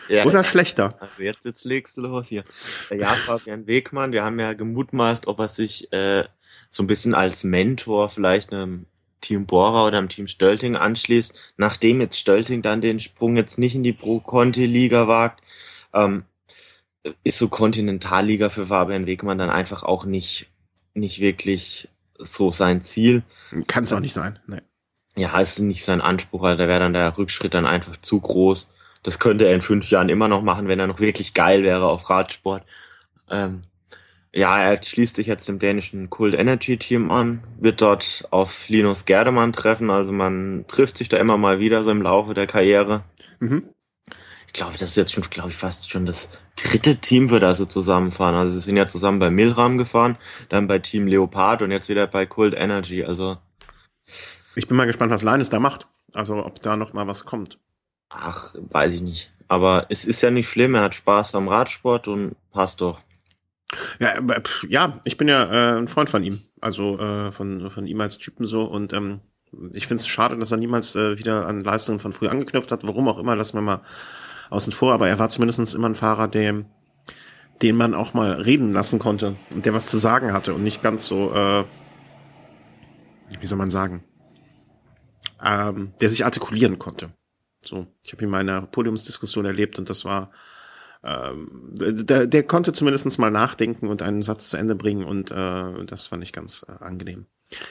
[0.09, 0.97] Ja, Oder schlechter.
[1.01, 2.45] Also jetzt, jetzt legst du los hier.
[2.91, 6.25] Ja, Fabian Wegmann, wir haben ja gemutmaßt, ob er sich äh,
[6.71, 8.87] so ein bisschen als Mentor vielleicht einem
[9.21, 13.75] Team Bora oder im Team Stölting anschließt, nachdem jetzt Stölting dann den Sprung jetzt nicht
[13.75, 15.43] in die Pro-Conti-Liga wagt,
[15.93, 16.25] ähm,
[17.25, 20.47] ist so Kontinentalliga für Fabian Wegmann dann einfach auch nicht,
[20.95, 21.89] nicht wirklich
[22.19, 23.23] so sein Ziel.
[23.67, 24.39] Kann es auch nicht sein.
[24.47, 24.61] Nee.
[25.17, 28.73] Ja, ist nicht sein Anspruch, also da wäre dann der Rückschritt dann einfach zu groß.
[29.03, 31.87] Das könnte er in fünf Jahren immer noch machen, wenn er noch wirklich geil wäre
[31.87, 32.65] auf Radsport.
[33.31, 33.63] Ähm,
[34.33, 39.05] ja, er schließt sich jetzt dem dänischen Cold Energy Team an, wird dort auf Linus
[39.05, 43.05] Gerdemann treffen, also man trifft sich da immer mal wieder so im Laufe der Karriere.
[43.41, 43.65] Mhm.
[44.47, 47.67] Ich glaube, das ist jetzt schon, glaube ich, fast schon das dritte Team, wird also
[47.67, 48.35] zusammenfahren.
[48.35, 50.17] Also sie sind ja zusammen bei Milram gefahren,
[50.49, 53.39] dann bei Team Leopard und jetzt wieder bei Cold Energy, also.
[54.57, 55.87] Ich bin mal gespannt, was Linus da macht.
[56.15, 57.59] Also, ob da noch mal was kommt.
[58.09, 59.31] Ach, weiß ich nicht.
[59.49, 63.01] Aber es ist ja nicht schlimm, er hat Spaß am Radsport und passt doch.
[63.99, 64.15] Ja,
[64.69, 66.41] ja, ich bin ja äh, ein Freund von ihm.
[66.61, 68.65] Also äh, von, von ihm als Typen so.
[68.65, 69.21] Und ähm,
[69.73, 72.87] ich finde es schade, dass er niemals äh, wieder an Leistungen von früh angeknüpft hat.
[72.87, 73.83] Warum auch immer, lassen wir mal
[74.51, 74.93] außen vor.
[74.95, 76.65] Aber er war zumindest immer ein Fahrer, der,
[77.63, 80.83] den man auch mal reden lassen konnte und der was zu sagen hatte und nicht
[80.83, 81.65] ganz so, äh,
[83.41, 84.03] wie soll man sagen,
[85.45, 87.11] ähm, der sich artikulieren konnte.
[87.65, 90.31] So, ich habe ihn in meiner Podiumsdiskussion erlebt und das war
[91.05, 95.85] ähm, der, der konnte zumindest mal nachdenken und einen Satz zu Ende bringen und äh,
[95.85, 97.27] das fand ich ganz äh, angenehm.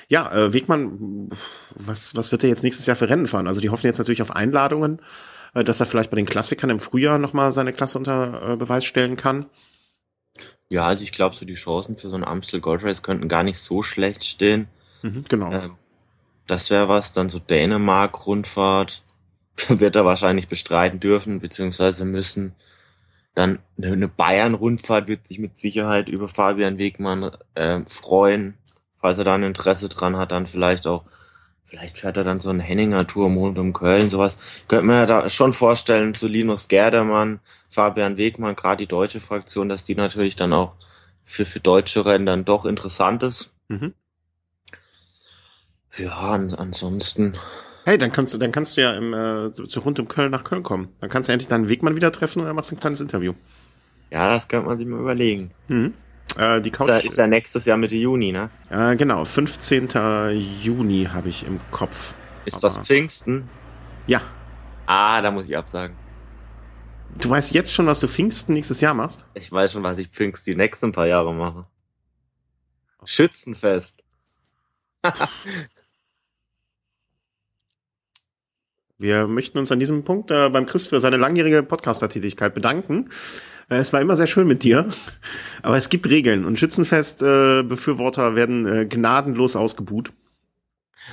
[0.08, 1.30] Ja, äh, Wegmann,
[1.76, 3.48] was, was wird er jetzt nächstes Jahr für Rennen fahren?
[3.48, 5.02] Also die hoffen jetzt natürlich auf Einladungen,
[5.54, 8.86] äh, dass er vielleicht bei den Klassikern im Frühjahr nochmal seine Klasse unter äh, Beweis
[8.86, 9.48] stellen kann.
[10.70, 13.44] Ja, also ich glaube, so die Chancen für so ein Amstel Gold Race könnten gar
[13.44, 14.68] nicht so schlecht stehen.
[15.02, 15.52] Mhm, genau.
[15.52, 15.76] Ähm,
[16.48, 19.04] das wäre was, dann so Dänemark-Rundfahrt
[19.70, 22.54] wird er wahrscheinlich bestreiten dürfen, beziehungsweise müssen.
[23.34, 28.56] Dann eine Bayern-Rundfahrt wird sich mit Sicherheit über Fabian Wegmann äh, freuen,
[29.00, 31.04] falls er da ein Interesse dran hat, dann vielleicht auch,
[31.66, 34.38] vielleicht fährt er dann so eine Henninger-Tour rund um Köln, sowas.
[34.68, 37.40] Könnte man ja da schon vorstellen, zu Linus Gerdermann,
[37.70, 40.74] Fabian Wegmann, gerade die deutsche Fraktion, dass die natürlich dann auch
[41.24, 43.52] für, für deutsche Rennen dann doch interessant ist.
[43.68, 43.94] Mhm.
[45.96, 47.38] Ja, an, ansonsten
[47.88, 50.44] Hey, dann kannst du, dann kannst du ja im, äh, zu rund um Köln nach
[50.44, 50.90] Köln kommen.
[51.00, 53.34] Dann kannst du endlich deinen Wegmann wieder treffen und dann machst du ein kleines Interview.
[54.10, 55.52] Ja, das könnte man sich mal überlegen.
[55.70, 55.94] Mhm.
[56.38, 58.50] Äh, die Couch ist, ja, ist ja nächstes Jahr Mitte Juni, ne?
[58.70, 59.88] Äh, genau, 15.
[60.62, 62.14] Juni habe ich im Kopf.
[62.44, 63.48] Ist Aber das Pfingsten?
[64.06, 64.20] Ja.
[64.86, 65.96] Ah, da muss ich absagen.
[67.18, 69.26] Du weißt jetzt schon, was du Pfingsten nächstes Jahr machst?
[69.34, 71.66] Ich weiß schon, was ich Pfingsten die nächsten paar Jahre mache.
[73.06, 74.04] Schützenfest.
[79.00, 83.10] Wir möchten uns an diesem Punkt äh, beim Chris für seine langjährige Podcaster-Tätigkeit bedanken.
[83.70, 84.90] Äh, es war immer sehr schön mit dir,
[85.62, 90.12] aber es gibt Regeln und Schützenfest-Befürworter äh, werden äh, gnadenlos ausgebuht.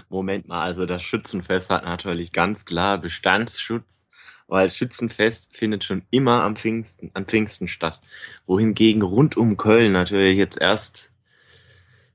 [0.09, 4.09] Moment mal, also das Schützenfest hat natürlich ganz klar Bestandsschutz,
[4.47, 8.01] weil Schützenfest findet schon immer am Pfingsten, an Pfingsten statt.
[8.47, 11.14] Wohingegen rund um Köln natürlich jetzt erst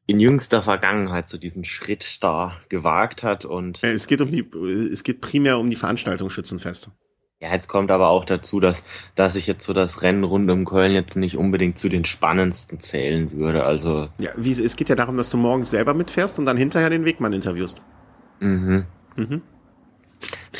[0.09, 4.43] in jüngster Vergangenheit so diesen Schritt da gewagt hat und es geht um die
[4.91, 6.89] es geht primär um die Veranstaltung Schützenfest.
[7.39, 8.83] Ja, jetzt kommt aber auch dazu, dass
[9.13, 12.79] dass ich jetzt so das Rennen rund um Köln jetzt nicht unbedingt zu den spannendsten
[12.79, 13.63] zählen würde.
[13.65, 16.89] Also ja, wie es geht ja darum, dass du morgens selber mitfährst und dann hinterher
[16.89, 17.79] den Wegmann interviewst.
[18.39, 18.85] Mhm.
[19.15, 19.43] Mhm.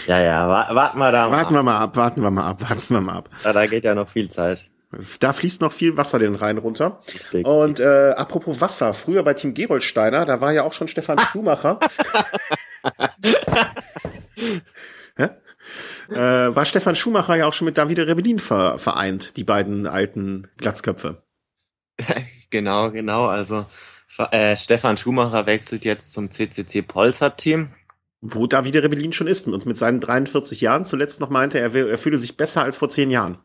[0.05, 1.37] Ja, ja, warten wir da mal.
[1.37, 3.29] Warten wir mal ab, warten wir mal ab, warten wir mal ab.
[3.43, 4.69] Ja, da geht ja noch viel Zeit.
[5.19, 7.01] Da fließt noch viel Wasser den Rhein runter.
[7.13, 7.45] Richtig.
[7.45, 11.79] Und äh, apropos Wasser, früher bei Team Gerolsteiner, da war ja auch schon Stefan Schumacher.
[15.17, 15.37] ja?
[16.09, 20.47] äh, war Stefan Schumacher ja auch schon mit Davide Rebellin ver vereint, die beiden alten
[20.57, 21.21] Glatzköpfe.
[22.49, 23.27] genau, genau.
[23.27, 23.67] Also
[24.31, 27.69] äh, Stefan Schumacher wechselt jetzt zum CCC Polsat Team.
[28.21, 31.97] Wo Davide Rebellin schon ist und mit seinen 43 Jahren zuletzt noch meinte, er, er
[31.97, 33.37] fühle sich besser als vor zehn Jahren.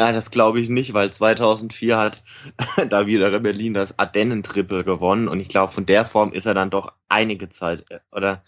[0.00, 2.22] Ja, das glaube ich nicht, weil 2004 hat
[2.88, 6.70] da wieder Rebellin das Ardennen-Triple gewonnen und ich glaube, von der Form ist er dann
[6.70, 8.42] doch einige Zeit äh, oder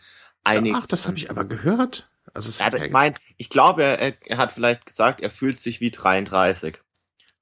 [0.45, 0.79] einige.
[0.79, 2.09] Ach, das habe ich aber gehört.
[2.33, 5.83] Also es ja, ich meine, ich glaube, er, er hat vielleicht gesagt, er fühlt sich
[5.83, 6.79] wie 33.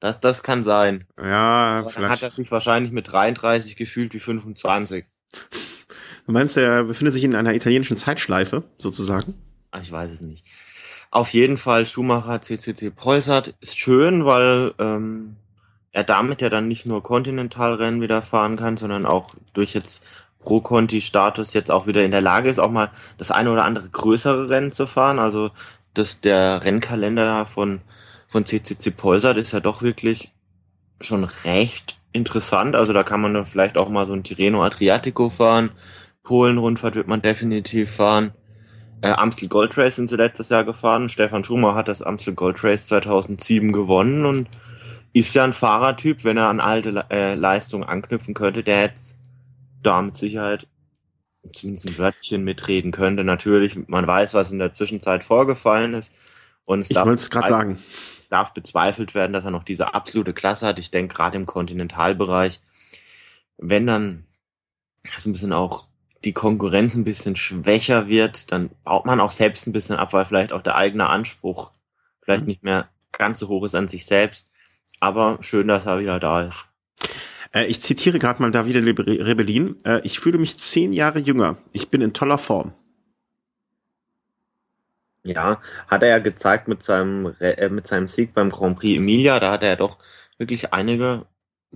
[0.00, 1.06] Das, das kann sein.
[1.16, 2.04] Ja, aber vielleicht.
[2.04, 5.04] Dann hat er sich wahrscheinlich mit 33 gefühlt wie 25.
[6.26, 9.34] Du meinst, er befindet sich in einer italienischen Zeitschleife, sozusagen?
[9.70, 10.44] Ach, ich weiß es nicht.
[11.10, 15.36] Auf jeden Fall Schumacher CCC Polsat ist schön, weil ähm,
[15.92, 20.04] er damit ja dann nicht nur Kontinentalrennen wieder fahren kann, sondern auch durch jetzt
[20.38, 24.48] Pro-Conti-Status jetzt auch wieder in der Lage ist, auch mal das eine oder andere größere
[24.48, 25.18] Rennen zu fahren.
[25.18, 25.50] Also
[25.94, 27.80] dass der Rennkalender von,
[28.28, 30.30] von CCC Polsat ist ja doch wirklich
[31.00, 32.76] schon recht interessant.
[32.76, 35.72] Also da kann man dann vielleicht auch mal so ein Tirreno Adriatico fahren,
[36.22, 38.32] Polen-Rundfahrt wird man definitiv fahren.
[39.02, 41.08] Äh, Amstel Gold Race sind sie letztes Jahr gefahren.
[41.08, 44.48] Stefan Schumer hat das Amstel Gold Race 2007 gewonnen und
[45.12, 49.18] ist ja ein Fahrertyp, wenn er an alte äh, Leistungen anknüpfen könnte, der jetzt
[49.82, 50.68] da mit Sicherheit
[51.52, 53.24] zumindest ein Wörtchen mitreden könnte.
[53.24, 56.12] Natürlich, man weiß, was in der Zwischenzeit vorgefallen ist.
[56.66, 57.78] Und es ich wollte es gerade sagen.
[58.28, 60.78] darf bezweifelt werden, dass er noch diese absolute Klasse hat.
[60.78, 62.60] Ich denke, gerade im Kontinentalbereich,
[63.56, 64.26] wenn dann
[65.16, 65.86] so ein bisschen auch
[66.24, 70.26] die Konkurrenz ein bisschen schwächer wird, dann baut man auch selbst ein bisschen ab, weil
[70.26, 71.72] vielleicht auch der eigene Anspruch
[72.22, 72.48] vielleicht mhm.
[72.48, 74.52] nicht mehr ganz so hoch ist an sich selbst.
[75.00, 76.66] Aber schön, dass er wieder da ist.
[77.52, 79.76] Äh, ich zitiere gerade mal Davide Rebellin.
[79.84, 81.56] Äh, ich fühle mich zehn Jahre jünger.
[81.72, 82.72] Ich bin in toller Form.
[85.22, 89.38] Ja, hat er ja gezeigt mit seinem, äh, mit seinem Sieg beim Grand Prix Emilia.
[89.40, 89.98] Da hat er ja doch
[90.38, 91.26] wirklich einige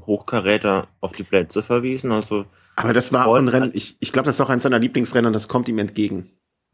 [0.01, 2.13] Hochkaräter auf die Plätze verwiesen.
[2.13, 4.79] Also aber das war auch ein Rennen, ich, ich glaube, das ist auch eins seiner
[4.79, 6.31] Lieblingsrennen das kommt ihm entgegen.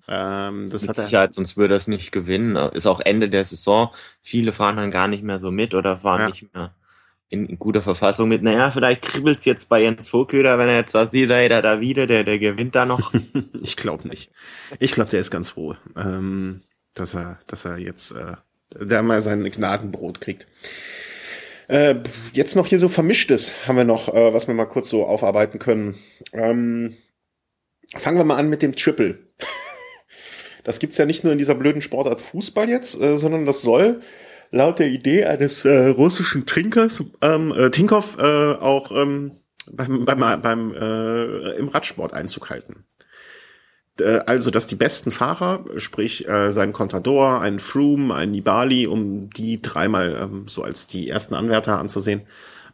[0.08, 2.56] Ähm, das mit hat Sicherheit, sonst würde er es nicht gewinnen.
[2.72, 3.90] Ist auch Ende der Saison.
[4.20, 6.28] Viele fahren dann gar nicht mehr so mit oder fahren ja.
[6.28, 6.74] nicht mehr
[7.30, 8.42] in, in, guter Verfassung mit.
[8.42, 12.06] Naja, vielleicht kribbelt's jetzt bei Jens Vogelöder, wenn er jetzt sagt, sieht er da wieder,
[12.06, 13.14] der, der gewinnt da noch.
[13.62, 14.30] ich glaube nicht.
[14.80, 18.34] Ich glaube, der ist ganz froh, ähm, dass er, dass er jetzt, äh,
[18.74, 20.48] der mal sein Gnadenbrot kriegt.
[21.70, 22.02] Äh,
[22.32, 25.60] jetzt noch hier so vermischtes haben wir noch, äh, was wir mal kurz so aufarbeiten
[25.60, 25.94] können.
[26.32, 26.96] Ähm,
[27.96, 29.18] fangen wir mal an mit dem Triple.
[30.62, 34.02] Das gibt's ja nicht nur in dieser blöden Sportart Fußball jetzt, äh, sondern das soll
[34.50, 39.38] laut der Idee eines äh, russischen Trinkers, ähm, äh, Tinkoff, äh, auch ähm,
[39.72, 42.84] beim, beim, beim äh, im Radsport Einzug halten.
[44.00, 49.30] Äh, also, dass die besten Fahrer, sprich äh, sein Contador, ein Froome, ein Nibali, um
[49.30, 52.22] die dreimal ähm, so als die ersten Anwärter anzusehen.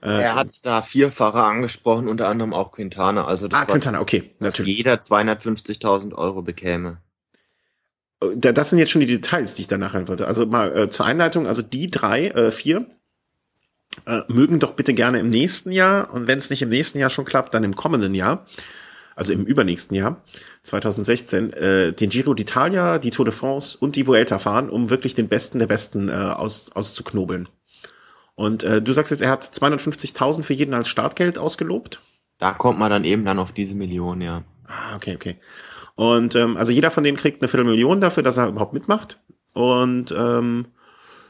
[0.02, 3.26] Äh, er hat da vier Fahrer angesprochen, unter anderem auch Quintana.
[3.26, 4.76] Also das ah, Quintana, okay, natürlich.
[4.76, 6.98] Jeder 250.000 Euro bekäme.
[8.20, 10.26] Äh, das sind jetzt schon die Details, die ich danach hören würde.
[10.26, 12.86] Also mal äh, zur Einleitung, also die drei, äh, vier,
[14.04, 17.10] äh, mögen doch bitte gerne im nächsten Jahr und wenn es nicht im nächsten Jahr
[17.10, 18.46] schon klappt, dann im kommenden Jahr
[19.16, 20.22] also im übernächsten Jahr,
[20.62, 25.14] 2016, äh, den Giro d'Italia, die Tour de France und die Vuelta fahren, um wirklich
[25.14, 27.48] den Besten der Besten äh, aus, auszuknobeln.
[28.36, 32.02] Und äh, du sagst jetzt, er hat 250.000 für jeden als Startgeld ausgelobt?
[32.38, 34.44] Da kommt man dann eben dann auf diese Million, ja.
[34.66, 35.36] Ah, okay, okay.
[35.94, 39.18] Und ähm, also jeder von denen kriegt eine Viertelmillion dafür, dass er überhaupt mitmacht.
[39.54, 40.66] Und ähm,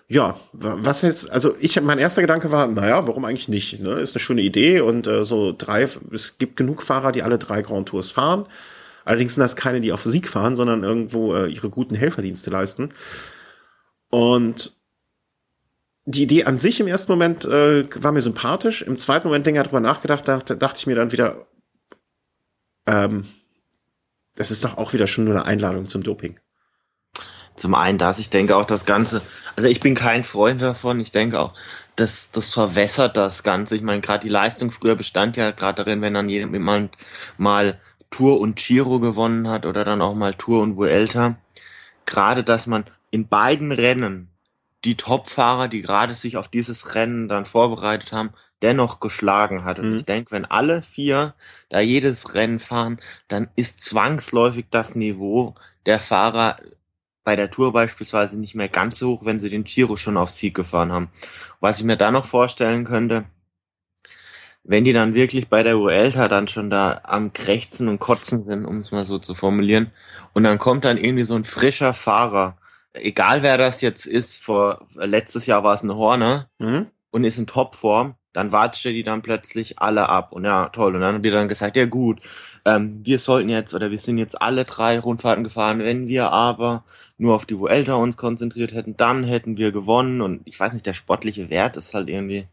[0.09, 3.81] ja, was jetzt, also ich, mein erster Gedanke war, naja, warum eigentlich nicht?
[3.81, 3.95] Ne?
[3.95, 7.63] Ist eine schöne Idee und äh, so drei, es gibt genug Fahrer, die alle drei
[7.63, 8.47] Grand Tours fahren.
[9.05, 12.91] Allerdings sind das keine, die auf Sieg fahren, sondern irgendwo äh, ihre guten Helferdienste leisten.
[14.11, 14.73] Und
[16.05, 18.83] die Idee an sich im ersten Moment äh, war mir sympathisch.
[18.83, 21.47] Im zweiten Moment länger darüber nachgedacht, dachte, dachte ich mir dann wieder,
[22.87, 23.25] ähm,
[24.37, 26.39] das ist doch auch wieder schon nur eine Einladung zum Doping.
[27.57, 29.23] Zum einen das, ich denke auch das Ganze,
[29.57, 31.55] also ich bin kein Freund davon, ich denke auch,
[31.97, 33.75] das, das verwässert das Ganze.
[33.75, 36.97] Ich meine, gerade die Leistung früher bestand ja gerade darin, wenn dann jemand
[37.39, 37.81] mal
[38.11, 41.37] Tour und Giro gewonnen hat oder dann auch mal Tour und Vuelta.
[42.05, 44.29] Gerade, dass man in beiden Rennen
[44.85, 48.31] die Topfahrer, die gerade sich auf dieses Rennen dann vorbereitet haben,
[48.63, 49.79] dennoch geschlagen hat.
[49.79, 49.97] Und mhm.
[49.97, 51.35] ich denke, wenn alle vier
[51.69, 55.55] da jedes Rennen fahren, dann ist zwangsläufig das Niveau
[55.87, 56.57] der Fahrer
[57.27, 60.31] bei der Tour beispielsweise nicht mehr ganz so hoch, wenn sie den Giro schon auf
[60.31, 61.11] Sieg gefahren haben.
[61.59, 63.25] Was ich mir da noch vorstellen könnte,
[64.63, 68.65] wenn die dann wirklich bei der Vuelta dann schon da am Krächzen und Kotzen sind,
[68.65, 69.91] um es mal so zu formulieren,
[70.35, 72.59] und dann kommt dann irgendwie so ein frischer Fahrer,
[72.93, 76.87] egal wer das jetzt ist, vor letztes Jahr war es ein Horner mhm.
[77.11, 80.33] und ist in Topform, dann wartet die dann plötzlich alle ab.
[80.33, 80.95] Und ja, toll.
[80.95, 82.21] Und dann haben die dann gesagt, ja gut,
[82.67, 85.79] ähm, wir sollten jetzt oder wir sind jetzt alle drei Rundfahrten gefahren.
[85.79, 86.85] Wenn wir aber
[87.17, 90.21] nur auf die Vuelta uns konzentriert hätten, dann hätten wir gewonnen.
[90.21, 92.47] Und ich weiß nicht, der sportliche Wert ist halt irgendwie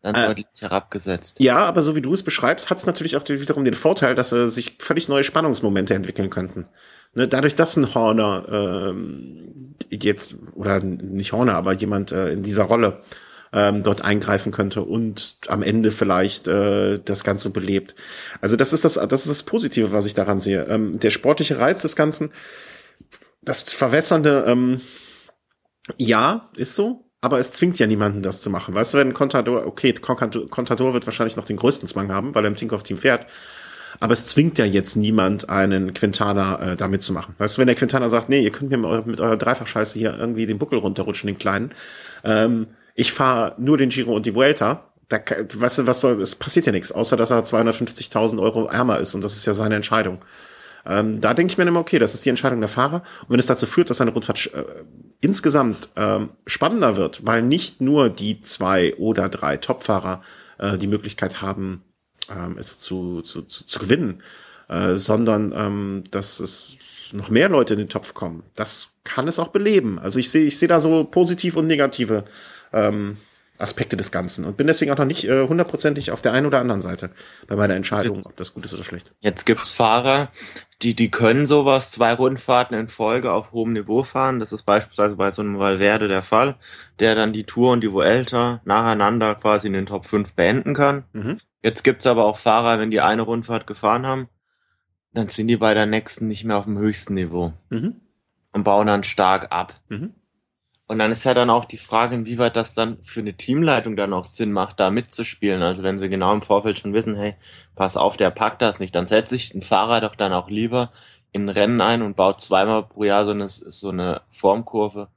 [0.00, 1.38] dann äh, deutlich herabgesetzt.
[1.38, 4.32] Ja, aber so wie du es beschreibst, hat es natürlich auch wiederum den Vorteil, dass
[4.32, 6.64] äh, sich völlig neue Spannungsmomente entwickeln könnten.
[7.12, 12.64] Ne, dadurch, dass ein Horner ähm, jetzt, oder nicht Horner, aber jemand äh, in dieser
[12.64, 13.02] Rolle
[13.54, 17.94] ähm, dort eingreifen könnte und am Ende vielleicht äh, das Ganze belebt.
[18.40, 20.66] Also das ist das, das ist das Positive, was ich daran sehe.
[20.68, 22.32] Ähm, der sportliche Reiz des Ganzen,
[23.42, 24.80] das Verwässernde, ähm,
[25.96, 28.74] ja, ist so, aber es zwingt ja niemanden, das zu machen.
[28.74, 32.48] Weißt du, wenn Contador, okay, Contador wird wahrscheinlich noch den größten Zwang haben, weil er
[32.48, 33.26] im Tinkoff-Team fährt.
[34.00, 37.36] Aber es zwingt ja jetzt niemand, einen Quintana äh, damit zu machen.
[37.38, 40.46] Weißt du, wenn der Quintana sagt, nee, ihr könnt mir mit eurer Dreifachscheiße hier irgendwie
[40.46, 41.70] den Buckel runterrutschen, den kleinen,
[42.24, 46.34] ähm, ich fahre nur den Giro und die Vuelta, Da, weißt du, was soll, es
[46.34, 49.74] passiert ja nichts, außer dass er 250.000 Euro ärmer ist und das ist ja seine
[49.74, 50.18] Entscheidung.
[50.86, 53.02] Ähm, da denke ich mir immer, okay, das ist die Entscheidung der Fahrer.
[53.22, 54.64] Und wenn es dazu führt, dass eine Rundfahrt äh,
[55.20, 60.22] insgesamt ähm, spannender wird, weil nicht nur die zwei oder drei Topfahrer
[60.58, 61.82] äh, die Möglichkeit haben,
[62.30, 64.22] ähm, es zu, zu, zu, zu gewinnen,
[64.68, 66.76] äh, sondern ähm, dass es
[67.12, 68.42] noch mehr Leute in den Topf kommen.
[68.54, 69.98] Das kann es auch beleben.
[69.98, 72.24] Also ich sehe ich sehe da so positiv und negative
[72.74, 73.16] ähm,
[73.56, 76.58] Aspekte des Ganzen und bin deswegen auch noch nicht äh, hundertprozentig auf der einen oder
[76.58, 77.10] anderen Seite
[77.46, 79.14] bei meiner Entscheidung, jetzt, ob das gut ist oder schlecht.
[79.20, 80.30] Jetzt gibt's Fahrer,
[80.82, 84.40] die die können sowas zwei Rundfahrten in Folge auf hohem Niveau fahren.
[84.40, 86.56] Das ist beispielsweise bei so einem Valverde der Fall,
[86.98, 91.04] der dann die Tour und die Vuelta nacheinander quasi in den Top 5 beenden kann.
[91.12, 91.38] Mhm.
[91.62, 94.28] Jetzt gibt's aber auch Fahrer, wenn die eine Rundfahrt gefahren haben,
[95.12, 98.00] dann sind die bei der nächsten nicht mehr auf dem höchsten Niveau mhm.
[98.50, 99.80] und bauen dann stark ab.
[99.88, 100.12] Mhm.
[100.86, 104.12] Und dann ist ja dann auch die Frage, inwieweit das dann für eine Teamleitung dann
[104.12, 105.62] auch Sinn macht, da mitzuspielen.
[105.62, 107.36] Also wenn sie genau im Vorfeld schon wissen, hey,
[107.74, 110.92] pass auf, der packt das nicht, dann setze ich den Fahrer doch dann auch lieber
[111.32, 115.08] in Rennen ein und baut zweimal pro Jahr so eine, so eine Formkurve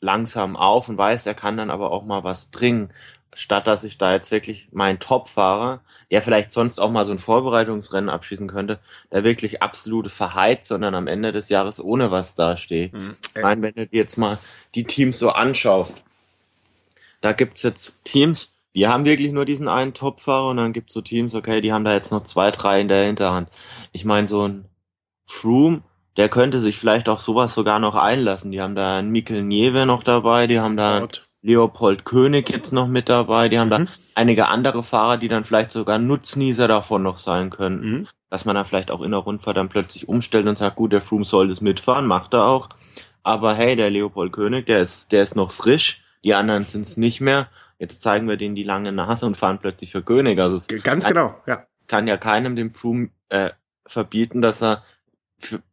[0.00, 2.92] langsam auf und weiß, er kann dann aber auch mal was bringen
[3.34, 5.80] statt dass ich da jetzt wirklich meinen Top-Fahrer,
[6.10, 8.78] der vielleicht sonst auch mal so ein Vorbereitungsrennen abschließen könnte,
[9.10, 12.92] da wirklich absolute verheizt, sondern am Ende des Jahres ohne was dasteht.
[12.92, 13.16] Mhm.
[13.34, 14.38] Ich meine, wenn du dir jetzt mal
[14.74, 16.04] die Teams so anschaust,
[17.20, 21.00] da gibt's jetzt Teams, die haben wirklich nur diesen einen Top-Fahrer und dann gibt's so
[21.00, 23.48] Teams, okay, die haben da jetzt noch zwei, drei in der Hinterhand.
[23.92, 24.66] Ich meine, so ein
[25.26, 25.82] Froome,
[26.16, 28.50] der könnte sich vielleicht auch sowas sogar noch einlassen.
[28.50, 31.23] Die haben da einen Mikkel Nieve noch dabei, die haben da Gott.
[31.44, 33.50] Leopold König jetzt noch mit dabei.
[33.50, 33.86] Die haben mhm.
[33.86, 37.90] da einige andere Fahrer, die dann vielleicht sogar Nutznießer davon noch sein könnten.
[37.90, 38.08] Mhm.
[38.30, 41.02] Dass man dann vielleicht auch in der Rundfahrt dann plötzlich umstellt und sagt, gut, der
[41.02, 42.70] Froome soll das mitfahren, macht er auch.
[43.22, 46.96] Aber hey, der Leopold König, der ist, der ist noch frisch, die anderen sind es
[46.96, 47.48] nicht mehr.
[47.78, 50.40] Jetzt zeigen wir denen die lange Nase und fahren plötzlich für König.
[50.40, 51.66] Also es Ganz kann, genau, ja.
[51.78, 53.50] Es kann ja keinem dem Froome äh,
[53.86, 54.82] verbieten, dass er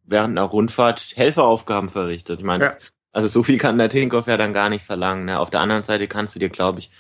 [0.03, 2.39] während einer Rundfahrt Helferaufgaben verrichtet.
[2.39, 2.71] Ich meine, ja.
[3.11, 5.25] Also so viel kann der Tinkoff ja dann gar nicht verlangen.
[5.25, 5.39] Ne?
[5.39, 6.91] Auf der anderen Seite kannst du dir, glaube ich,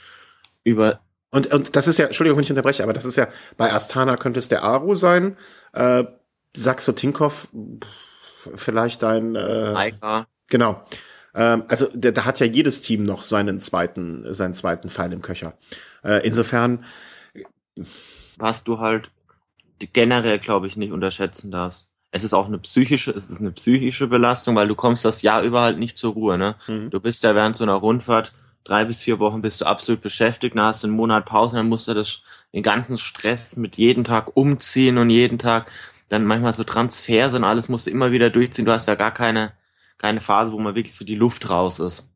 [0.63, 0.99] über
[1.31, 4.17] und, und das ist ja, Entschuldigung, wenn ich unterbreche, aber das ist ja, bei Astana
[4.17, 5.37] könnte es der Aro sein.
[5.71, 6.03] Äh,
[6.55, 7.47] Saxo Tinkoff,
[8.53, 10.27] vielleicht ein äh, Maika.
[10.47, 10.83] Genau.
[11.33, 15.21] Ähm, also da, da hat ja jedes Team noch seinen zweiten, seinen zweiten Pfeil im
[15.21, 15.53] Köcher.
[16.03, 16.83] Äh, insofern.
[18.35, 19.09] Was du halt
[19.93, 24.07] generell, glaube ich, nicht unterschätzen darfst es ist auch eine psychische, es ist eine psychische
[24.07, 26.55] Belastung, weil du kommst das Jahr über halt nicht zur Ruhe, ne?
[26.67, 26.89] Mhm.
[26.89, 28.33] Du bist ja während so einer Rundfahrt
[28.63, 31.69] drei bis vier Wochen bist du absolut beschäftigt, dann hast du einen Monat Pause, dann
[31.69, 32.21] musst du das,
[32.53, 35.71] den ganzen Stress mit jeden Tag umziehen und jeden Tag
[36.09, 38.65] dann manchmal so Transfers und alles musst du immer wieder durchziehen.
[38.65, 39.53] Du hast ja gar keine,
[39.97, 42.07] keine Phase, wo mal wirklich so die Luft raus ist.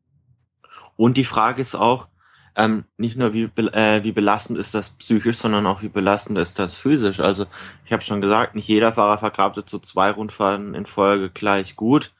[0.96, 2.08] Und die Frage ist auch,
[2.56, 6.58] ähm, nicht nur wie, äh, wie belastend ist das psychisch, sondern auch wie belastend ist
[6.58, 7.20] das physisch.
[7.20, 7.46] Also
[7.84, 12.12] ich habe schon gesagt, nicht jeder Fahrer verkraftet so zwei Rundfahrten in Folge gleich gut.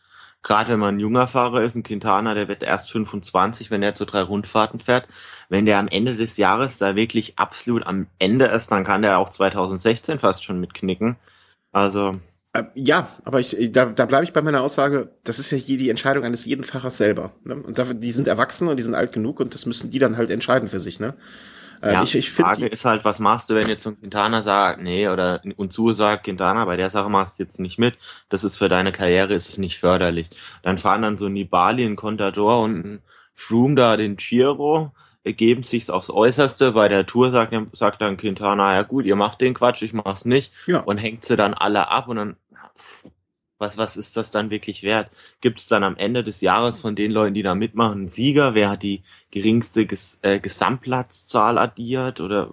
[0.42, 3.94] Gerade wenn man ein junger Fahrer ist, ein Quintana, der wird erst 25, wenn er
[3.94, 5.08] zu drei Rundfahrten fährt.
[5.48, 9.18] Wenn der am Ende des Jahres da wirklich absolut am Ende ist, dann kann der
[9.18, 11.16] auch 2016 fast schon mitknicken.
[11.72, 12.12] Also
[12.74, 15.90] ja, aber ich, da, da bleibe ich bei meiner Aussage, das ist ja hier die
[15.90, 17.32] Entscheidung eines jeden Fahrers selber.
[17.44, 17.56] Ne?
[17.56, 20.16] Und dafür, die sind erwachsen und die sind alt genug und das müssen die dann
[20.16, 21.00] halt entscheiden für sich.
[21.00, 21.14] Ne?
[21.82, 24.00] Äh, ja, ich, ich die Frage ist halt, was machst du, wenn jetzt so ein
[24.00, 27.78] Quintana sagt, nee, oder und zu sagt, Quintana, bei der Sache machst du jetzt nicht
[27.78, 27.96] mit,
[28.28, 30.30] das ist für deine Karriere, ist es nicht förderlich.
[30.62, 33.02] Dann fahren dann so Nibali, ein Contador und ein
[33.34, 34.92] Froome da den Giro,
[35.26, 36.72] ergeben sich's aufs Äußerste.
[36.72, 40.24] Bei der Tour sagt, sagt dann Quintana, ja gut, ihr macht den Quatsch, ich mach's
[40.24, 40.52] nicht.
[40.66, 40.80] Ja.
[40.80, 42.36] Und hängt sie dann alle ab und dann
[43.58, 45.10] was, was ist das dann wirklich wert?
[45.40, 48.54] Gibt es dann am Ende des Jahres von den Leuten, die da mitmachen, einen Sieger?
[48.54, 52.52] Wer hat die geringste Ges äh, Gesamtplatzzahl addiert oder?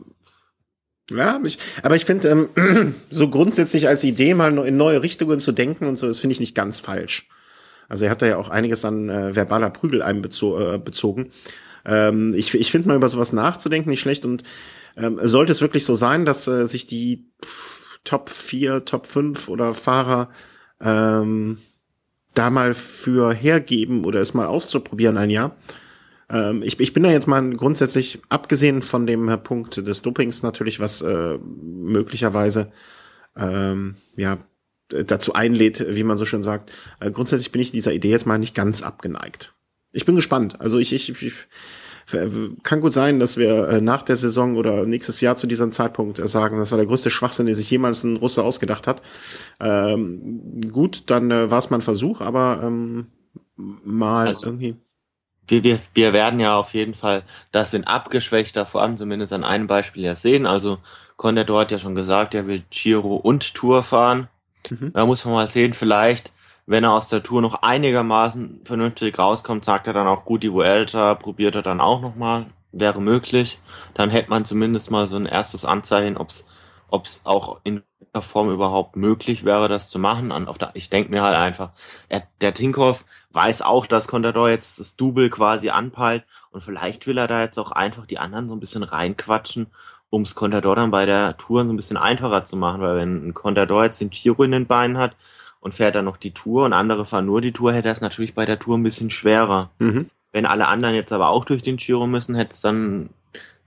[1.11, 5.51] Ja, ich, aber ich finde, ähm, so grundsätzlich als Idee mal in neue Richtungen zu
[5.51, 7.27] denken und so, das finde ich nicht ganz falsch.
[7.89, 11.25] Also er hat da ja auch einiges an äh, verbaler Prügel einbezogen.
[11.25, 11.29] Äh.
[11.85, 14.43] Ähm, ich ich finde mal über sowas nachzudenken nicht schlecht und
[14.95, 17.29] ähm, sollte es wirklich so sein, dass äh, sich die
[18.03, 20.29] Top 4, Top 5 oder Fahrer
[20.81, 21.57] ähm,
[22.33, 25.55] da mal für hergeben oder es mal auszuprobieren ein Jahr.
[26.29, 30.79] Ähm, ich, ich bin da jetzt mal grundsätzlich, abgesehen von dem Punkt des Dopings natürlich,
[30.79, 32.71] was äh, möglicherweise
[33.35, 34.37] ähm, ja
[34.89, 36.71] dazu einlädt, wie man so schön sagt.
[36.99, 39.53] Äh, grundsätzlich bin ich dieser Idee jetzt mal nicht ganz abgeneigt.
[39.91, 40.59] Ich bin gespannt.
[40.59, 41.33] Also ich, ich, ich
[42.63, 46.19] kann gut sein, dass wir äh, nach der Saison oder nächstes Jahr zu diesem Zeitpunkt
[46.19, 49.01] äh, sagen, das war der größte Schwachsinn, den sich jemals ein Russe ausgedacht hat.
[49.59, 53.07] Ähm, gut, dann äh, war es mal ein Versuch, aber ähm,
[53.55, 54.75] mal also, irgendwie.
[55.47, 59.67] wir, wir, wir werden ja auf jeden Fall das in abgeschwächter Form zumindest an einem
[59.67, 60.45] Beispiel ja sehen.
[60.45, 60.79] Also
[61.15, 64.27] Contador hat ja schon gesagt, er will Giro und Tour fahren.
[64.69, 64.91] Mhm.
[64.93, 66.33] Da muss man mal sehen, vielleicht,
[66.65, 70.53] wenn er aus der Tour noch einigermaßen vernünftig rauskommt, sagt er dann auch gut, die
[70.53, 73.59] Vuelta probiert er dann auch nochmal, wäre möglich.
[73.93, 77.83] Dann hätte man zumindest mal so ein erstes Anzeichen, ob es auch in
[78.13, 80.31] der Form überhaupt möglich wäre, das zu machen.
[80.31, 81.71] Und auf der, ich denke mir halt einfach,
[82.09, 87.17] er, der Tinkoff weiß auch, dass Contador jetzt das Double quasi anpeilt und vielleicht will
[87.17, 89.67] er da jetzt auch einfach die anderen so ein bisschen reinquatschen,
[90.11, 93.27] um es Contador dann bei der Tour so ein bisschen einfacher zu machen, weil wenn
[93.27, 95.15] ein Contador jetzt den Giro in den Beinen hat
[95.63, 98.01] und fährt dann noch die Tour und andere fahren nur die Tour, hätte er es
[98.01, 99.71] natürlich bei der Tour ein bisschen schwerer.
[99.79, 100.09] Mhm.
[100.33, 103.09] Wenn alle anderen jetzt aber auch durch den Giro müssen, hätte es dann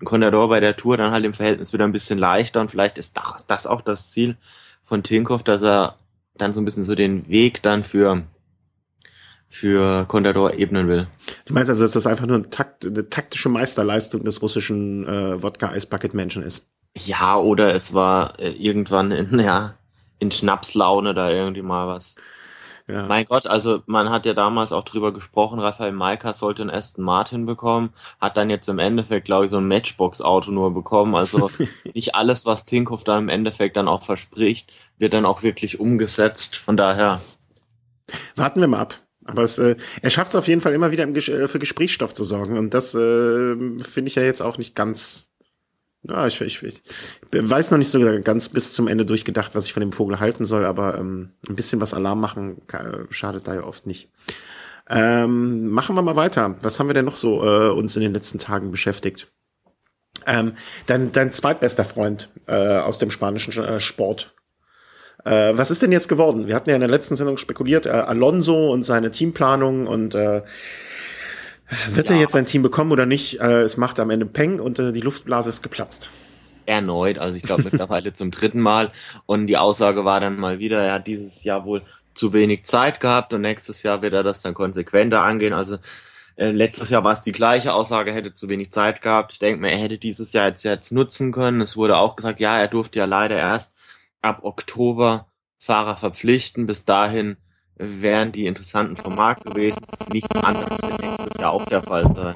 [0.01, 2.99] ein Contador bei der Tour dann halt im Verhältnis wieder ein bisschen leichter und vielleicht
[2.99, 3.19] ist
[3.49, 4.37] das auch das Ziel
[4.85, 5.97] von Tinkoff, dass er
[6.35, 8.25] dann so ein bisschen so den Weg dann für
[9.49, 11.07] für Contador ebnen will.
[11.47, 15.43] Du meinst also, dass das einfach nur eine, Takt, eine taktische Meisterleistung des russischen äh,
[15.43, 16.67] Wodka Ice Bucket Menschen ist?
[16.95, 19.75] Ja, oder es war äh, irgendwann in, ja,
[20.19, 22.17] in Schnapslaune da irgendwie mal was
[22.89, 23.05] ja.
[23.07, 27.05] Mein Gott, also man hat ja damals auch drüber gesprochen, Raphael Maika sollte einen Aston
[27.05, 27.91] Martin bekommen,
[28.21, 31.17] hat dann jetzt im Endeffekt, glaube ich, so ein Matchbox-Auto nur bekommen.
[31.17, 31.51] Also
[31.95, 36.57] nicht alles, was Tinkoff da im Endeffekt dann auch verspricht, wird dann auch wirklich umgesetzt.
[36.57, 37.21] Von daher.
[38.37, 38.95] Warten wir mal ab.
[39.25, 41.59] Aber es, äh, er schafft es auf jeden Fall immer wieder im Ges äh, für
[41.59, 42.57] Gesprächsstoff zu sorgen.
[42.57, 45.29] Und das äh, finde ich ja jetzt auch nicht ganz
[46.03, 46.83] ja, ich, ich, ich
[47.33, 50.45] weiß noch nicht so ganz bis zum Ende durchgedacht, was ich von dem Vogel halten
[50.45, 52.63] soll, aber ähm, ein bisschen was Alarm machen
[53.11, 54.11] schadet da ja oft nicht.
[54.89, 56.57] Ähm, machen wir mal weiter.
[56.61, 59.29] Was haben wir denn noch so äh, uns in den letzten Tagen beschäftigt?
[60.27, 60.53] Ähm,
[60.87, 64.35] dein, dein zweitbester Freund äh, aus dem spanischen äh, Sport.
[65.25, 66.47] Äh, was ist denn jetzt geworden?
[66.47, 70.43] Wir hatten ja in der letzten Sendung spekuliert, äh, Alonso und seine Teamplanung und äh,
[71.91, 72.15] wird ja.
[72.15, 73.41] er jetzt sein Team bekommen oder nicht?
[73.41, 76.11] Äh, es macht am Ende Peng und äh, die Luftblase ist geplatzt.
[76.65, 78.91] Erneut, also ich glaube mittlerweile zum dritten Mal.
[79.27, 81.83] Und die Aussage war dann mal wieder, er hat dieses Jahr wohl
[82.15, 85.53] zu wenig Zeit gehabt und nächstes Jahr wird er das dann konsequenter angehen.
[85.53, 85.79] Also
[86.37, 89.33] äh, letztes Jahr war es die gleiche Aussage, er hätte zu wenig Zeit gehabt.
[89.33, 91.61] Ich denke mir, er hätte dieses Jahr jetzt, jetzt nutzen können.
[91.61, 93.77] Es wurde auch gesagt, ja, er durfte ja leider erst
[94.23, 95.27] ab Oktober
[95.59, 96.67] Fahrer verpflichten.
[96.67, 97.37] Bis dahin
[97.77, 99.81] wären die interessanten vom Markt gewesen.
[100.13, 102.35] Nichts anderes wird nächstes Jahr auch der Fall sein.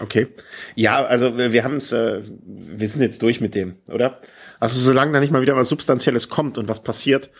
[0.00, 0.28] Okay.
[0.74, 4.18] Ja, also wir haben es, äh, wir sind jetzt durch mit dem, oder?
[4.58, 7.30] Also solange da nicht mal wieder was Substanzielles kommt und was passiert,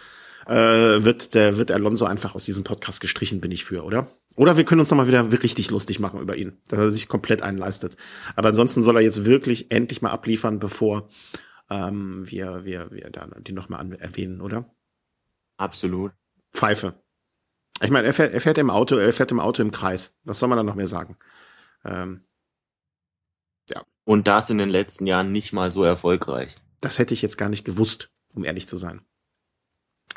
[0.46, 4.08] äh, wird der wird Alonso einfach aus diesem Podcast gestrichen, bin ich für, oder?
[4.36, 7.42] Oder wir können uns nochmal wieder richtig lustig machen über ihn, dass er sich komplett
[7.42, 7.96] einleistet.
[8.36, 11.08] Aber ansonsten soll er jetzt wirklich endlich mal abliefern, bevor
[11.70, 14.70] ähm, wir, wir, wir da die nochmal erwähnen, oder?
[15.56, 16.12] Absolut.
[16.52, 16.94] Pfeife.
[17.82, 20.16] Ich meine, er fährt, er fährt im Auto, er fährt im Auto im Kreis.
[20.24, 21.16] Was soll man da noch mehr sagen?
[21.84, 22.24] Ähm,
[23.68, 23.82] ja.
[24.04, 26.54] Und das in den letzten Jahren nicht mal so erfolgreich.
[26.80, 29.00] Das hätte ich jetzt gar nicht gewusst, um ehrlich zu sein.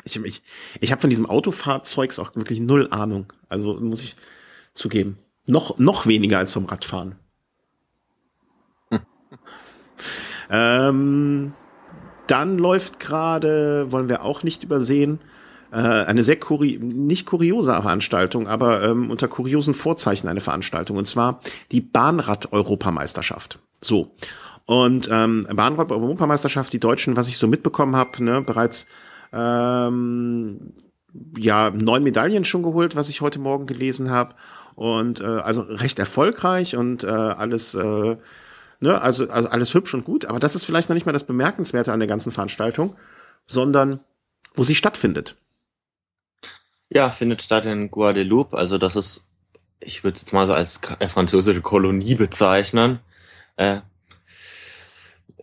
[0.04, 0.42] Ich, ich,
[0.80, 3.32] ich habe von diesem Autofahrzeugs auch wirklich null Ahnung.
[3.48, 4.16] Also muss ich
[4.74, 5.18] zugeben.
[5.46, 7.16] Noch, noch weniger als vom Radfahren.
[8.90, 9.00] Hm.
[10.50, 11.54] ähm,
[12.26, 15.20] dann läuft gerade, wollen wir auch nicht übersehen,
[15.76, 21.40] eine sehr kuri nicht kuriose Veranstaltung, aber ähm, unter kuriosen Vorzeichen eine Veranstaltung, und zwar
[21.72, 23.58] die Bahnrad-Europameisterschaft.
[23.80, 24.14] So.
[24.64, 28.86] Und ähm, Bahnrad-Europameisterschaft, die Deutschen, was ich so mitbekommen habe, ne, bereits
[29.32, 30.72] ähm,
[31.36, 34.34] ja neun Medaillen schon geholt, was ich heute Morgen gelesen habe.
[34.74, 38.16] Und äh, also recht erfolgreich und äh, alles äh,
[38.80, 41.24] ne, also, also alles hübsch und gut, aber das ist vielleicht noch nicht mal das
[41.24, 42.94] Bemerkenswerte an der ganzen Veranstaltung,
[43.46, 44.00] sondern
[44.54, 45.36] wo sie stattfindet.
[46.90, 48.56] Ja, findet statt in Guadeloupe.
[48.56, 49.24] Also das ist,
[49.80, 53.00] ich würde es jetzt mal so als äh, französische Kolonie bezeichnen.
[53.56, 53.80] Äh,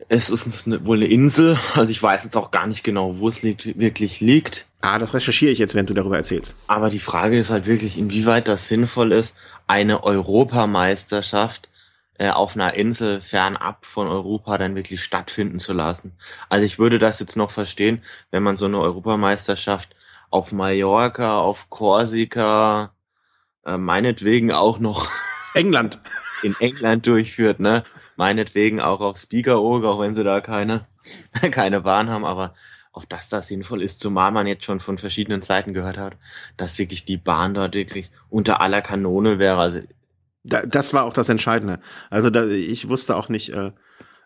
[0.09, 1.57] es ist eine, wohl eine Insel.
[1.75, 4.65] Also ich weiß jetzt auch gar nicht genau, wo es liegt, wirklich liegt.
[4.81, 6.55] Ah, das recherchiere ich jetzt, wenn du darüber erzählst.
[6.67, 9.35] Aber die Frage ist halt wirklich, inwieweit das sinnvoll ist,
[9.67, 11.69] eine Europameisterschaft
[12.17, 16.13] äh, auf einer Insel fernab von Europa dann wirklich stattfinden zu lassen.
[16.49, 19.95] Also ich würde das jetzt noch verstehen, wenn man so eine Europameisterschaft
[20.29, 22.95] auf Mallorca, auf Korsika,
[23.65, 25.09] äh, meinetwegen auch noch
[25.53, 25.99] England
[26.43, 27.83] in England durchführt, ne?
[28.17, 30.87] Meinetwegen auch auf Spiekeroog, auch wenn sie da keine
[31.51, 32.53] keine Bahn haben, aber
[32.93, 36.17] ob das da sinnvoll ist, zumal man jetzt schon von verschiedenen Seiten gehört hat,
[36.55, 39.57] dass wirklich die Bahn dort wirklich unter aller Kanone wäre.
[39.57, 39.81] Also
[40.43, 41.79] da, das war auch das Entscheidende.
[42.09, 43.71] Also da, ich wusste auch nicht, äh,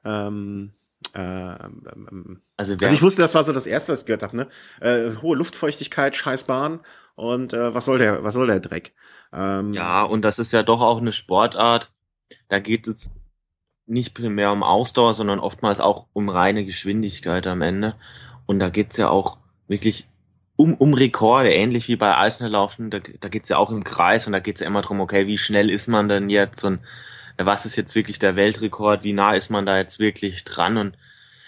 [0.05, 0.78] ähm, äh,
[1.15, 4.47] ähm, also, also, ich wusste, das war so das erste, was ich gehört habe, ne?
[4.81, 6.81] Äh, hohe Luftfeuchtigkeit, scheiß Bahn
[7.15, 8.93] und äh, was soll der, was soll der Dreck?
[9.33, 11.91] Ähm, ja, und das ist ja doch auch eine Sportart.
[12.47, 13.09] Da geht es
[13.85, 17.95] nicht primär um Ausdauer, sondern oftmals auch um reine Geschwindigkeit am Ende.
[18.45, 19.37] Und da geht's ja auch
[19.67, 20.07] wirklich
[20.55, 22.89] um, um Rekorde, ähnlich wie bei Eisnerlaufen.
[22.91, 25.37] Da, da geht's ja auch im Kreis und da geht's ja immer drum, okay, wie
[25.37, 26.79] schnell ist man denn jetzt und
[27.45, 30.97] was ist jetzt wirklich der Weltrekord, wie nah ist man da jetzt wirklich dran und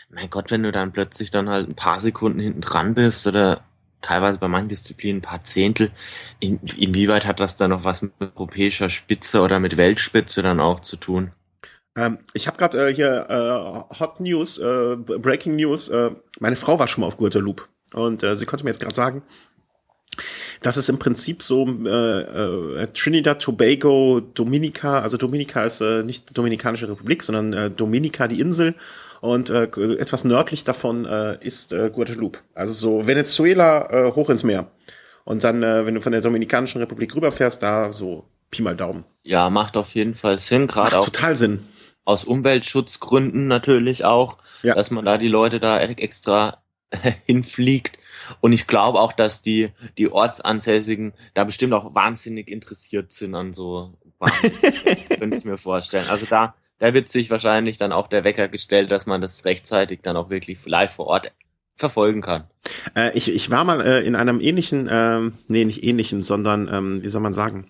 [0.09, 3.63] mein Gott, wenn du dann plötzlich dann halt ein paar Sekunden hinten dran bist oder
[4.01, 5.91] teilweise bei manchen Disziplinen ein paar Zehntel,
[6.39, 10.79] in, inwieweit hat das dann noch was mit europäischer Spitze oder mit Weltspitze dann auch
[10.79, 11.31] zu tun?
[11.95, 15.89] Ähm, ich habe gerade äh, hier äh, Hot News, äh, Breaking News.
[15.89, 17.63] Äh, meine Frau war schon mal auf Guadeloupe
[17.93, 19.23] und äh, sie konnte mir jetzt gerade sagen,
[20.61, 24.99] das ist im Prinzip so äh, äh, Trinidad, Tobago, Dominica.
[24.99, 28.75] Also Dominica ist äh, nicht die Dominikanische Republik, sondern äh, Dominica die Insel.
[29.21, 29.65] Und äh,
[29.97, 32.39] etwas nördlich davon äh, ist äh, Guadeloupe.
[32.55, 34.71] Also so Venezuela äh, hoch ins Meer.
[35.23, 39.05] Und dann, äh, wenn du von der Dominikanischen Republik rüberfährst, da so Pi mal Daumen.
[39.23, 41.05] Ja, macht auf jeden Fall Sinn, gerade auch.
[41.05, 41.65] Total Sinn.
[42.03, 44.73] Aus Umweltschutzgründen natürlich auch, ja.
[44.73, 46.57] dass man da die Leute da extra
[47.25, 47.97] hinfliegt.
[48.39, 53.53] Und ich glaube auch, dass die, die Ortsansässigen da bestimmt auch wahnsinnig interessiert sind an
[53.53, 53.93] so
[55.17, 56.05] könnte ich mir vorstellen.
[56.09, 60.01] Also da, da wird sich wahrscheinlich dann auch der Wecker gestellt, dass man das rechtzeitig
[60.03, 61.31] dann auch wirklich live vor Ort
[61.75, 62.43] verfolgen kann.
[62.95, 67.03] Äh, ich, ich war mal äh, in einem ähnlichen, äh, nee, nicht ähnlichen, sondern, ähm,
[67.03, 67.69] wie soll man sagen,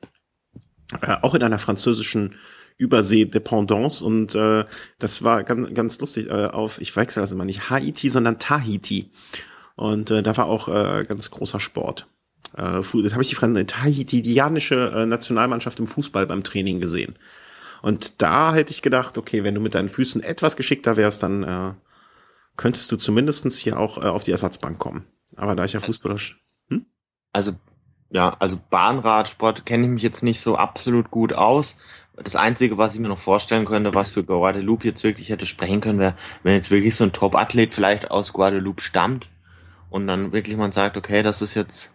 [1.01, 2.35] äh, auch in einer französischen
[2.77, 4.65] Übersee-Dependance und äh,
[4.97, 9.11] das war ganz, ganz lustig äh, auf, ich wechsle das immer nicht Haiti, sondern Tahiti.
[9.75, 12.07] Und äh, da war auch äh, ganz großer Sport.
[12.55, 17.15] Äh, das habe ich die tahitianische äh, Nationalmannschaft im Fußball beim Training gesehen.
[17.81, 21.43] Und da hätte ich gedacht, okay, wenn du mit deinen Füßen etwas geschickter wärst, dann
[21.43, 21.73] äh,
[22.57, 25.05] könntest du zumindestens hier auch äh, auf die Ersatzbank kommen.
[25.35, 26.19] Aber da ich ja Fußballer...
[26.69, 26.85] Hm?
[27.33, 27.53] Also
[28.13, 31.77] ja, also Bahnradsport kenne ich mich jetzt nicht so absolut gut aus.
[32.17, 35.79] Das Einzige, was ich mir noch vorstellen könnte, was für Guadeloupe jetzt wirklich hätte sprechen
[35.79, 39.29] können, wäre, wenn jetzt wirklich so ein Top-Athlet vielleicht aus Guadeloupe stammt
[39.91, 41.93] und dann wirklich man sagt, okay, das ist jetzt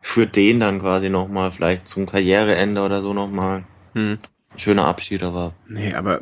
[0.00, 4.18] für den dann quasi nochmal vielleicht zum Karriereende oder so nochmal hm.
[4.56, 5.54] schöner Abschied, aber.
[5.68, 6.20] Nee, aber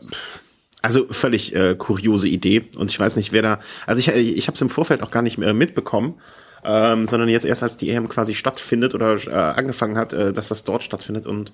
[0.83, 3.61] also völlig äh, kuriose Idee und ich weiß nicht, wer da.
[3.87, 6.21] Also ich, ich habe es im Vorfeld auch gar nicht mehr mitbekommen,
[6.65, 10.49] ähm, sondern jetzt erst als die EM quasi stattfindet oder äh, angefangen hat, äh, dass
[10.49, 11.53] das dort stattfindet und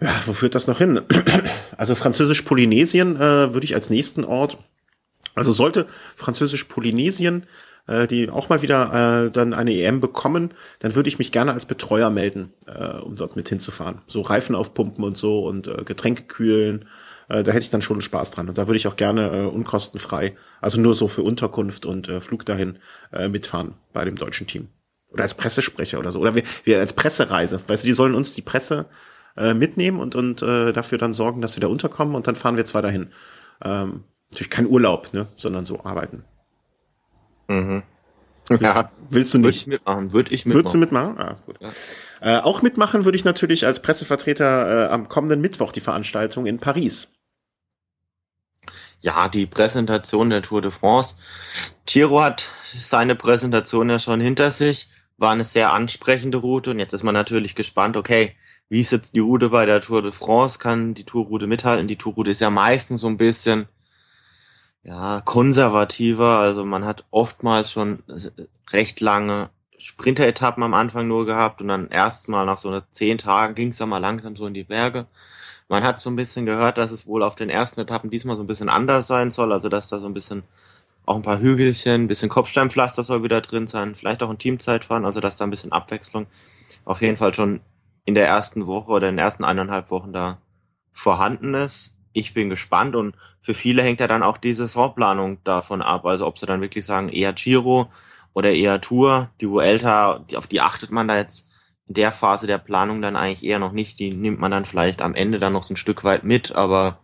[0.00, 1.00] ja, wo führt das noch hin?
[1.78, 4.58] Also Französisch-Polynesien äh, würde ich als nächsten Ort,
[5.34, 5.86] also sollte
[6.16, 7.46] Französisch-Polynesien
[7.86, 11.52] äh, die auch mal wieder äh, dann eine EM bekommen, dann würde ich mich gerne
[11.52, 14.00] als Betreuer melden, äh, um dort mit hinzufahren.
[14.06, 16.86] So Reifen aufpumpen und so und äh, Getränke kühlen.
[17.28, 18.48] Äh, da hätte ich dann schon Spaß dran.
[18.48, 22.20] Und da würde ich auch gerne äh, unkostenfrei, also nur so für Unterkunft und äh,
[22.20, 22.78] Flug dahin
[23.12, 24.68] äh, mitfahren bei dem deutschen Team.
[25.08, 26.20] Oder als Pressesprecher oder so.
[26.20, 27.60] Oder wir, wir als Pressereise.
[27.66, 28.86] Weißt du, die sollen uns die Presse
[29.36, 32.56] äh, mitnehmen und, und äh, dafür dann sorgen, dass wir da unterkommen und dann fahren
[32.56, 33.08] wir zwei dahin.
[33.62, 36.24] Ähm, natürlich kein Urlaub, ne, sondern so arbeiten.
[37.52, 37.82] Mhm.
[38.60, 39.44] Ja, willst du nicht?
[39.44, 40.58] Würde ich mitmachen, würde ich mitmachen.
[40.58, 41.18] Würdest du mitmachen?
[41.18, 41.56] Ah, gut.
[41.60, 41.70] Ja.
[42.20, 46.58] Äh, auch mitmachen würde ich natürlich als Pressevertreter äh, am kommenden Mittwoch die Veranstaltung in
[46.58, 47.12] Paris.
[49.00, 51.14] Ja, die Präsentation der Tour de France.
[51.86, 54.88] Tiro hat seine Präsentation ja schon hinter sich,
[55.18, 58.36] war eine sehr ansprechende Route und jetzt ist man natürlich gespannt, okay,
[58.68, 60.58] wie ist jetzt die Route bei der Tour de France?
[60.58, 61.88] Kann die Tourroute mithalten?
[61.88, 63.66] Die Tourroute ist ja meistens so ein bisschen
[64.82, 66.38] ja, konservativer.
[66.38, 68.02] Also man hat oftmals schon
[68.72, 73.70] recht lange Sprinter-Etappen am Anfang nur gehabt und dann erstmal nach so zehn Tagen ging
[73.70, 75.06] es ja mal langsam so in die Berge.
[75.68, 78.42] Man hat so ein bisschen gehört, dass es wohl auf den ersten Etappen diesmal so
[78.42, 80.44] ein bisschen anders sein soll, also dass da so ein bisschen
[81.06, 85.04] auch ein paar Hügelchen, ein bisschen Kopfsteinpflaster soll wieder drin sein, vielleicht auch ein Teamzeitfahren,
[85.04, 86.26] also dass da ein bisschen Abwechslung
[86.84, 87.60] auf jeden Fall schon
[88.04, 90.38] in der ersten Woche oder in den ersten eineinhalb Wochen da
[90.92, 95.82] vorhanden ist ich bin gespannt und für viele hängt ja dann auch die Saisonplanung davon
[95.82, 96.04] ab.
[96.06, 97.90] Also ob sie dann wirklich sagen, eher Giro
[98.34, 99.30] oder eher Tour.
[99.40, 101.48] Die Vuelta, auf die achtet man da jetzt
[101.88, 103.98] in der Phase der Planung dann eigentlich eher noch nicht.
[103.98, 106.98] Die nimmt man dann vielleicht am Ende dann noch so ein Stück weit mit, aber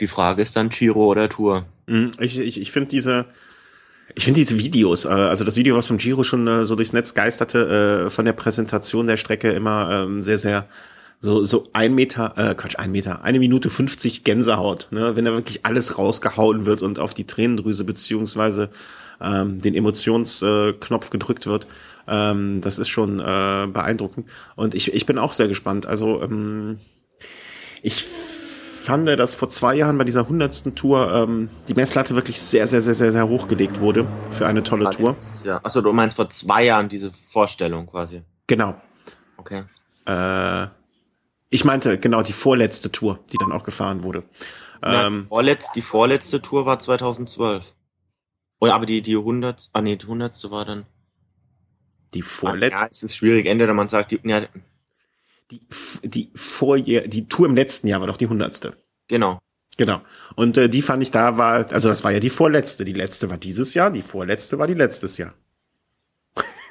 [0.00, 1.66] die Frage ist dann Giro oder Tour.
[1.86, 3.26] Mhm, ich, ich, ich finde diese,
[4.14, 6.92] ich finde diese Videos, äh, also das Video, was vom Giro schon äh, so durchs
[6.92, 10.68] Netz geisterte, äh, von der Präsentation der Strecke immer ähm, sehr, sehr
[11.20, 15.32] so, so ein Meter, äh, Quatsch, ein Meter, eine Minute 50 Gänsehaut, ne, wenn da
[15.32, 18.70] wirklich alles rausgehauen wird und auf die Tränendrüse beziehungsweise
[19.20, 21.66] ähm, den Emotionsknopf äh, gedrückt wird.
[22.06, 24.28] Ähm, das ist schon äh, beeindruckend.
[24.54, 25.86] Und ich, ich bin auch sehr gespannt.
[25.86, 26.78] Also ähm,
[27.82, 32.66] ich fand, dass vor zwei Jahren bei dieser hundertsten Tour ähm, die Messlatte wirklich sehr,
[32.68, 35.16] sehr, sehr, sehr, sehr hochgelegt wurde für eine tolle Tour.
[35.44, 35.60] Ja.
[35.64, 38.22] Achso, du meinst vor zwei Jahren diese Vorstellung quasi.
[38.46, 38.80] Genau.
[39.38, 39.64] Okay.
[40.04, 40.68] Äh,
[41.50, 44.24] ich meinte genau die vorletzte Tour, die dann auch gefahren wurde.
[44.82, 47.72] Ja, ähm, die, vorletzte, die vorletzte Tour war 2012.
[48.58, 50.50] Oder aber die die 100, ah nee, die 100.
[50.50, 50.86] war dann
[52.14, 52.80] die vorletzte.
[52.80, 53.46] Ja, es ist schwierig.
[53.46, 54.46] Entweder man sagt, die, ja,
[55.50, 55.60] die,
[56.02, 58.76] die Vorjahr, die Tour im letzten Jahr war doch die hundertste.
[59.08, 59.38] Genau.
[59.76, 60.00] Genau.
[60.36, 62.84] Und äh, die fand ich da war, also das war ja die vorletzte.
[62.84, 65.34] Die letzte war dieses Jahr, die vorletzte war die letztes Jahr.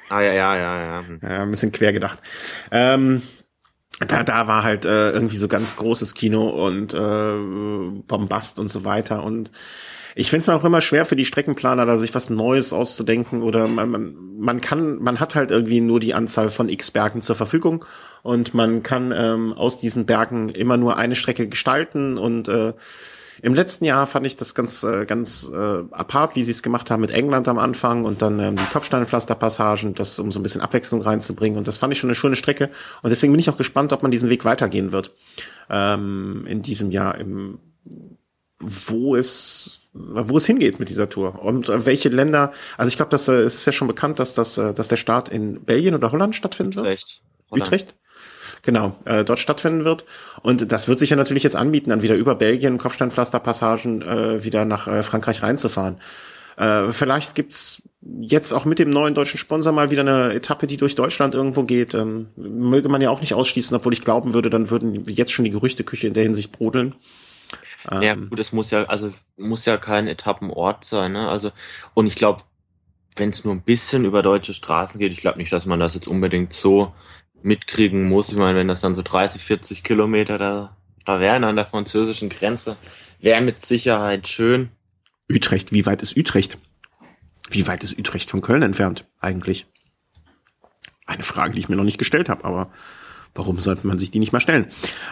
[0.08, 1.04] Ah ja, ja, ja, ja.
[1.22, 2.20] Ja, ein bisschen quer gedacht.
[2.70, 3.22] Ähm,
[4.00, 8.84] da, da war halt äh, irgendwie so ganz großes Kino und äh, Bombast und so
[8.84, 9.24] weiter.
[9.24, 9.50] Und
[10.14, 13.68] ich finde es auch immer schwer für die Streckenplaner, da sich was Neues auszudenken oder
[13.68, 17.36] man, man, man kann, man hat halt irgendwie nur die Anzahl von X Bergen zur
[17.36, 17.84] Verfügung
[18.22, 22.72] und man kann ähm, aus diesen Bergen immer nur eine Strecke gestalten und äh,
[23.42, 26.90] im letzten Jahr fand ich das ganz, äh, ganz äh, apart, wie sie es gemacht
[26.90, 30.60] haben mit England am Anfang und dann ähm, die Kopfsteinpflasterpassagen, das um so ein bisschen
[30.60, 31.58] Abwechslung reinzubringen.
[31.58, 32.70] Und das fand ich schon eine schöne Strecke.
[33.02, 35.12] Und deswegen bin ich auch gespannt, ob man diesen Weg weitergehen wird
[35.70, 37.58] ähm, in diesem Jahr, im,
[38.58, 42.52] wo es wo es hingeht mit dieser Tour und äh, welche Länder.
[42.76, 44.96] Also ich glaube, dass äh, es ist ja schon bekannt, dass das, äh, dass der
[44.96, 47.22] Start in Belgien oder Holland stattfinden Utrecht.
[47.22, 47.50] wird.
[47.50, 47.68] Holland.
[47.68, 47.94] Utrecht.
[48.62, 50.04] Genau, äh, dort stattfinden wird.
[50.42, 54.64] Und das wird sich ja natürlich jetzt anbieten, dann wieder über Belgien Kopfsteinpflasterpassagen äh, wieder
[54.64, 56.00] nach äh, Frankreich reinzufahren.
[56.56, 57.82] Äh, vielleicht gibt's
[58.20, 61.64] jetzt auch mit dem neuen deutschen Sponsor mal wieder eine Etappe, die durch Deutschland irgendwo
[61.64, 61.94] geht.
[61.94, 65.44] Ähm, möge man ja auch nicht ausschließen, obwohl ich glauben würde, dann würden jetzt schon
[65.44, 66.94] die Gerüchteküche in der Hinsicht brodeln.
[67.90, 71.28] Ja, ähm, gut, es muss ja, also muss ja kein Etappenort sein, ne?
[71.28, 71.52] Also,
[71.94, 72.42] und ich glaube,
[73.16, 75.94] wenn es nur ein bisschen über deutsche Straßen geht, ich glaube nicht, dass man das
[75.94, 76.94] jetzt unbedingt so
[77.42, 78.30] mitkriegen muss.
[78.30, 82.28] Ich meine, wenn das dann so 30, 40 Kilometer da, da wären an der französischen
[82.28, 82.76] Grenze,
[83.20, 84.70] wäre mit Sicherheit schön.
[85.30, 86.58] Utrecht, wie weit ist Utrecht?
[87.50, 89.66] Wie weit ist Utrecht von Köln entfernt eigentlich?
[91.06, 92.70] Eine Frage, die ich mir noch nicht gestellt habe, aber
[93.34, 94.66] warum sollte man sich die nicht mal stellen?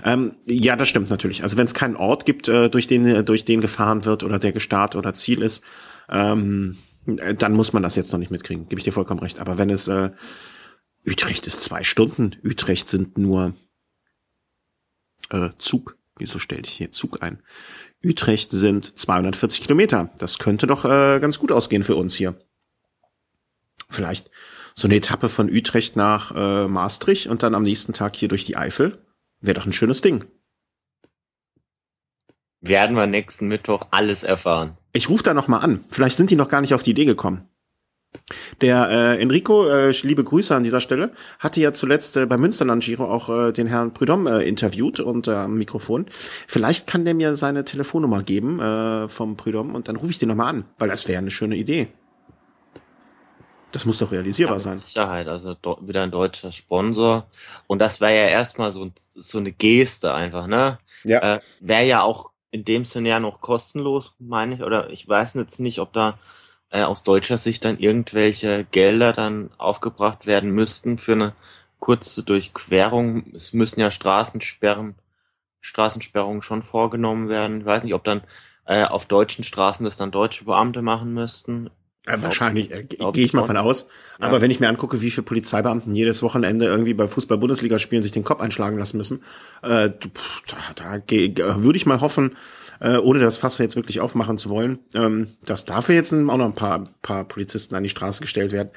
[0.05, 1.43] Ähm, ja, das stimmt natürlich.
[1.43, 4.39] Also wenn es keinen Ort gibt, äh, durch den äh, durch den gefahren wird oder
[4.39, 5.63] der gestartet oder Ziel ist,
[6.09, 8.69] ähm, äh, dann muss man das jetzt noch nicht mitkriegen.
[8.69, 9.39] Gebe ich dir vollkommen recht.
[9.39, 10.11] Aber wenn es äh,
[11.07, 12.37] Utrecht ist zwei Stunden.
[12.43, 13.55] Utrecht sind nur
[15.31, 15.99] äh, Zug.
[16.19, 17.43] Wieso stelle ich hier Zug ein?
[18.03, 20.11] Utrecht sind 240 Kilometer.
[20.19, 22.39] Das könnte doch äh, ganz gut ausgehen für uns hier.
[23.89, 24.31] Vielleicht
[24.75, 28.45] so eine Etappe von Utrecht nach äh, Maastricht und dann am nächsten Tag hier durch
[28.45, 29.05] die Eifel.
[29.41, 30.25] Wäre doch ein schönes Ding.
[32.61, 34.79] Werden wir nächsten Mittwoch alles erfahren.
[34.93, 35.85] Ich rufe da noch mal an.
[35.91, 37.49] Vielleicht sind die noch gar nicht auf die Idee gekommen.
[38.61, 42.83] Der äh, Enrico, äh, liebe Grüße an dieser Stelle, hatte ja zuletzt äh, beim Münsterland
[42.83, 46.07] Giro auch äh, den Herrn Prudhomme äh, interviewt und äh, am Mikrofon.
[46.47, 50.29] Vielleicht kann der mir seine Telefonnummer geben äh, vom Prudhomme und dann rufe ich den
[50.29, 51.89] nochmal an, weil das wäre eine schöne Idee.
[53.73, 54.77] Das muss doch realisierbar ja, sein.
[54.77, 57.27] Sicherheit, also wieder ein deutscher Sponsor.
[57.67, 60.79] Und das wäre ja erstmal so, so eine Geste einfach, ne?
[61.03, 61.37] Ja.
[61.37, 64.63] Äh, wäre ja auch in dem Sinne ja noch kostenlos, meine ich.
[64.63, 66.21] Oder ich weiß jetzt nicht, ob da
[66.83, 71.35] aus deutscher Sicht dann irgendwelche Gelder dann aufgebracht werden müssten für eine
[71.79, 73.33] kurze Durchquerung.
[73.35, 74.95] Es müssen ja Straßensperren,
[75.61, 77.61] Straßensperrungen schon vorgenommen werden.
[77.61, 78.23] Ich weiß nicht, ob dann
[78.67, 81.71] äh, auf deutschen Straßen das dann deutsche Beamte machen müssten.
[82.07, 83.87] Ja, wahrscheinlich, äh, gehe ich mal von aus.
[84.19, 84.41] Aber ja.
[84.43, 88.41] wenn ich mir angucke, wie viele Polizeibeamten jedes Wochenende irgendwie bei Fußball-Bundesliga-Spielen sich den Kopf
[88.41, 89.23] einschlagen lassen müssen,
[89.63, 89.91] äh,
[90.77, 92.37] da, da würde ich mal hoffen,
[92.81, 96.41] äh, ohne das Fass jetzt wirklich aufmachen zu wollen, ähm, dass dafür jetzt auch noch
[96.41, 98.71] ein paar, paar Polizisten an die Straße gestellt werden.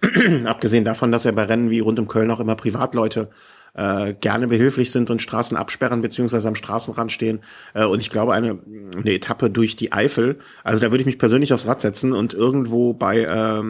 [0.46, 3.30] Abgesehen davon, dass ja bei Rennen wie rund um Köln auch immer Privatleute
[3.74, 7.40] äh, gerne behilflich sind und Straßen absperren beziehungsweise am Straßenrand stehen.
[7.74, 8.58] Äh, und ich glaube, eine,
[8.96, 12.34] eine Etappe durch die Eifel, also da würde ich mich persönlich aufs Rad setzen und
[12.34, 13.62] irgendwo bei, äh,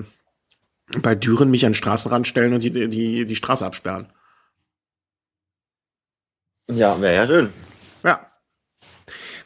[1.00, 4.06] bei Düren mich an den Straßenrand stellen und die, die, die Straße absperren.
[6.70, 7.50] Ja, wäre ja schön.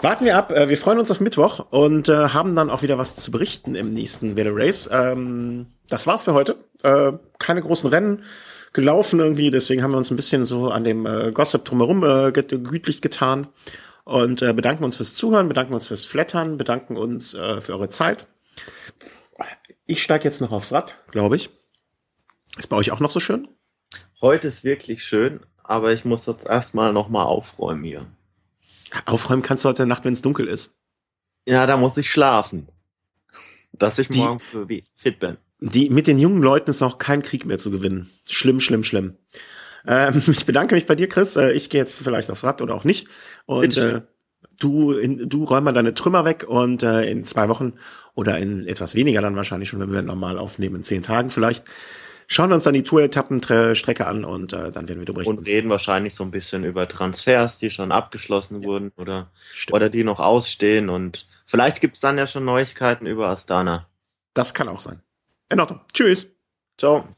[0.01, 0.51] Warten wir ab.
[0.52, 3.74] Äh, wir freuen uns auf Mittwoch und äh, haben dann auch wieder was zu berichten
[3.74, 4.89] im nächsten Velo Race.
[4.93, 6.56] Ähm, das war's für heute.
[6.82, 8.24] Äh, keine großen Rennen
[8.73, 12.31] gelaufen irgendwie, deswegen haben wir uns ein bisschen so an dem äh, Gossip drumherum äh,
[12.31, 13.47] gütlich getan
[14.05, 17.89] und äh, bedanken uns fürs Zuhören, bedanken uns fürs Flattern, bedanken uns äh, für eure
[17.89, 18.27] Zeit.
[19.86, 21.48] Ich steige jetzt noch aufs Rad, glaube ich.
[22.59, 23.48] Ist bei euch auch noch so schön?
[24.20, 28.06] Heute ist wirklich schön, aber ich muss jetzt erstmal noch mal aufräumen hier.
[29.04, 30.76] Aufräumen kannst du heute Nacht, wenn es dunkel ist.
[31.46, 32.68] Ja, da muss ich schlafen.
[33.72, 35.36] Dass ich morgen die, fit bin.
[35.60, 38.10] Die, mit den jungen Leuten ist auch kein Krieg mehr zu gewinnen.
[38.28, 39.16] Schlimm, schlimm, schlimm.
[39.86, 41.36] Ähm, ich bedanke mich bei dir, Chris.
[41.36, 43.08] Äh, ich gehe jetzt vielleicht aufs Rad oder auch nicht.
[43.44, 44.02] Und äh,
[44.58, 47.74] du, in, du räum mal deine Trümmer weg und äh, in zwei Wochen
[48.14, 51.64] oder in etwas weniger dann wahrscheinlich schon, wenn wir normal aufnehmen, in zehn Tagen vielleicht,
[52.26, 55.70] schauen wir uns dann die Tour-Etappen-Strecke an und äh, dann werden wir darüber Und reden
[55.70, 58.68] wahrscheinlich so ein bisschen über Transfers, die schon abgeschlossen ja.
[58.68, 59.30] wurden oder,
[59.72, 63.88] oder die noch ausstehen und vielleicht gibt's dann ja schon Neuigkeiten über Astana.
[64.34, 65.00] Das kann auch sein.
[65.48, 65.80] In Ordnung.
[65.92, 66.30] Tschüss.
[66.78, 67.16] Ciao.